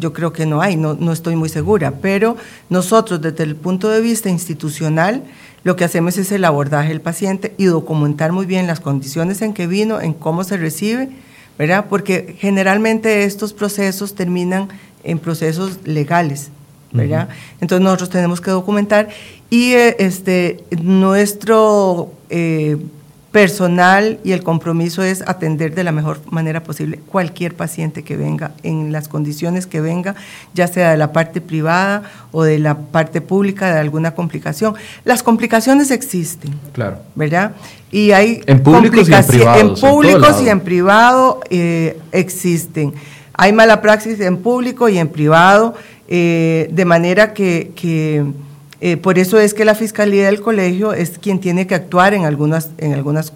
[0.01, 2.35] yo creo que no hay, no, no estoy muy segura, pero
[2.69, 5.23] nosotros desde el punto de vista institucional
[5.63, 9.53] lo que hacemos es el abordaje del paciente y documentar muy bien las condiciones en
[9.53, 11.09] que vino, en cómo se recibe,
[11.57, 11.85] ¿verdad?
[11.87, 14.69] Porque generalmente estos procesos terminan
[15.03, 16.49] en procesos legales,
[16.91, 17.29] ¿verdad?
[17.61, 19.09] Entonces nosotros tenemos que documentar
[19.51, 22.77] y eh, este, nuestro eh,
[23.31, 28.51] personal y el compromiso es atender de la mejor manera posible cualquier paciente que venga,
[28.61, 30.15] en las condiciones que venga,
[30.53, 34.75] ya sea de la parte privada o de la parte pública, de alguna complicación.
[35.05, 36.51] Las complicaciones existen.
[36.73, 36.97] Claro.
[37.15, 37.53] ¿Verdad?
[37.89, 39.83] Y hay en públicos y en privados.
[39.83, 42.93] En públicos y en privado eh, existen.
[43.33, 45.73] Hay mala praxis en público y en privado,
[46.09, 48.25] eh, de manera que, que
[48.81, 52.25] eh, por eso es que la Fiscalía del Colegio es quien tiene que actuar en
[52.25, 53.31] algunas, en algunas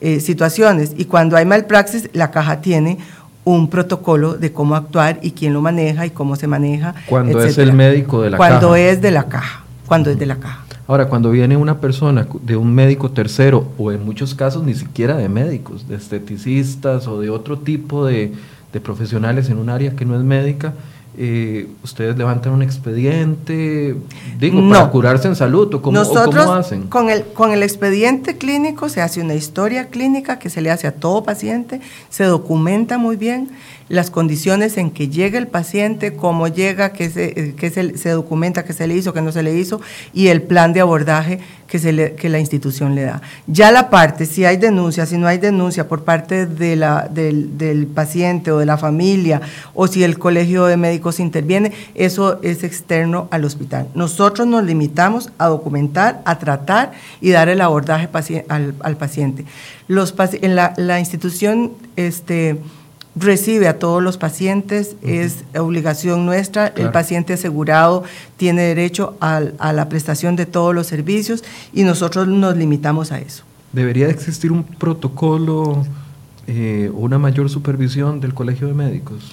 [0.00, 0.92] eh, situaciones.
[0.96, 2.98] Y cuando hay malpraxis, la caja tiene
[3.42, 6.94] un protocolo de cómo actuar y quién lo maneja y cómo se maneja.
[7.08, 8.48] Cuando es el médico de la caja.
[8.48, 9.64] Cuando es de la caja.
[9.86, 10.64] Cuando es de la caja.
[10.86, 15.16] Ahora, cuando viene una persona de un médico tercero, o en muchos casos ni siquiera
[15.16, 18.32] de médicos, de esteticistas o de otro tipo de,
[18.72, 20.74] de profesionales en un área que no es médica,
[21.16, 23.96] eh, ustedes levantan un expediente,
[24.38, 26.84] digo, para curarse en salud, ¿o cómo, Nosotros, hacen?
[26.84, 30.86] Con el, con el expediente clínico se hace una historia clínica que se le hace
[30.86, 33.50] a todo paciente, se documenta muy bien
[33.88, 38.64] las condiciones en que llega el paciente, cómo llega, qué se, qué se, se documenta,
[38.64, 39.80] qué se le hizo, qué no se le hizo,
[40.12, 43.20] y el plan de abordaje que, se le, que la institución le da.
[43.46, 47.58] Ya la parte, si hay denuncia, si no hay denuncia por parte de la, del,
[47.58, 49.42] del paciente o de la familia,
[49.74, 53.88] o si el colegio de médicos interviene, eso es externo al hospital.
[53.94, 58.08] Nosotros nos limitamos a documentar, a tratar y dar el abordaje
[58.48, 59.44] al, al paciente.
[59.88, 62.58] Los, en la, la institución, este,
[63.16, 68.04] recibe a todos los pacientes, es obligación nuestra, el paciente asegurado
[68.36, 73.44] tiene derecho a, la prestación de todos los servicios y nosotros nos limitamos a eso.
[73.72, 75.84] ¿Debería existir un protocolo
[76.46, 79.32] eh, o una mayor supervisión del Colegio de Médicos?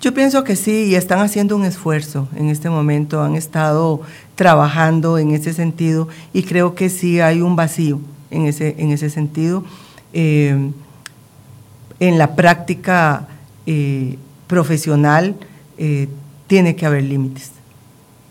[0.00, 4.00] Yo pienso que sí, y están haciendo un esfuerzo en este momento, han estado
[4.36, 9.10] trabajando en ese sentido y creo que sí hay un vacío en ese, en ese
[9.10, 9.64] sentido.
[10.12, 10.70] Eh,
[11.98, 13.26] en la práctica
[13.66, 15.34] eh, profesional
[16.46, 17.52] tiene que haber límites.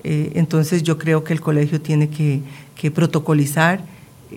[0.04, 2.42] entonces yo creo que el colegio tiene que,
[2.76, 3.82] que protocolizar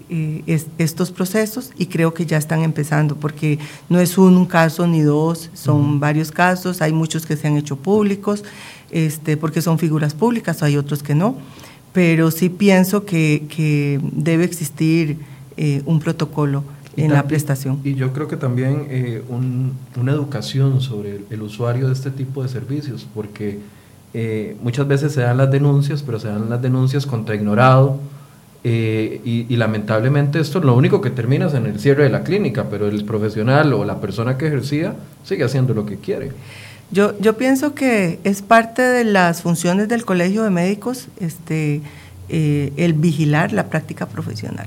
[0.09, 5.01] eh, estos procesos y creo que ya están empezando porque no es un, caso ni
[5.01, 8.45] dos, son varios casos, hay muchos que se han hecho públicos
[8.93, 11.34] este, porque son figuras públicas, hay otros que no,
[11.93, 15.18] pero sí pienso que, debe existir
[15.57, 16.62] eh, un protocolo
[16.97, 17.80] en la prestación.
[17.82, 22.49] Y yo creo que también eh, una educación sobre el, usuario de este tipo de
[22.49, 23.59] servicios, porque
[24.62, 27.99] muchas veces se dan las denuncias, pero se dan las denuncias contra ignorado
[28.63, 32.67] eh, y, lamentablemente esto lo único que termina es en el cierre de la clínica,
[32.69, 34.95] pero el profesional o la persona que ejercía
[35.25, 36.33] sigue haciendo lo que quiere.
[36.91, 41.81] Yo, yo pienso que es parte de las funciones del Colegio de Médicos este,
[42.29, 44.67] eh, el vigilar la práctica profesional,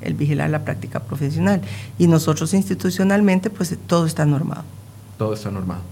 [0.00, 1.60] el vigilar la práctica profesional.
[1.98, 4.64] Y nosotros institucionalmente, pues todo está normado.
[5.18, 5.82] Todo está normado.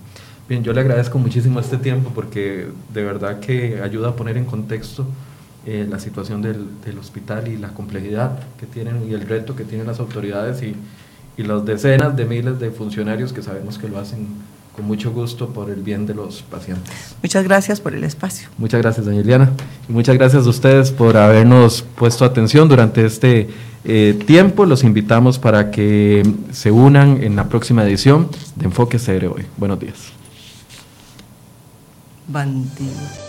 [0.49, 4.47] Bien, yo le agradezco muchísimo este tiempo porque de verdad que ayuda a poner en
[4.47, 5.07] contexto
[5.67, 9.65] eh, la situación del, del, hospital y la complejidad que tienen y el reto que
[9.65, 10.77] tienen las autoridades y,
[11.37, 14.29] y las decenas de miles de funcionarios que sabemos que lo hacen
[14.77, 17.17] con mucho gusto por el bien de los pacientes.
[17.23, 18.49] Muchas gracias por el espacio.
[18.59, 19.51] Muchas gracias, doña Eliana.
[19.89, 23.49] Y muchas gracias a ustedes por habernos puesto atención durante este
[23.85, 24.67] eh, tiempo.
[24.67, 29.47] Los invitamos para que se unan en la próxima edición de Enfoque CR hoy.
[29.57, 30.13] Buenos días.
[32.29, 33.26] Bandido.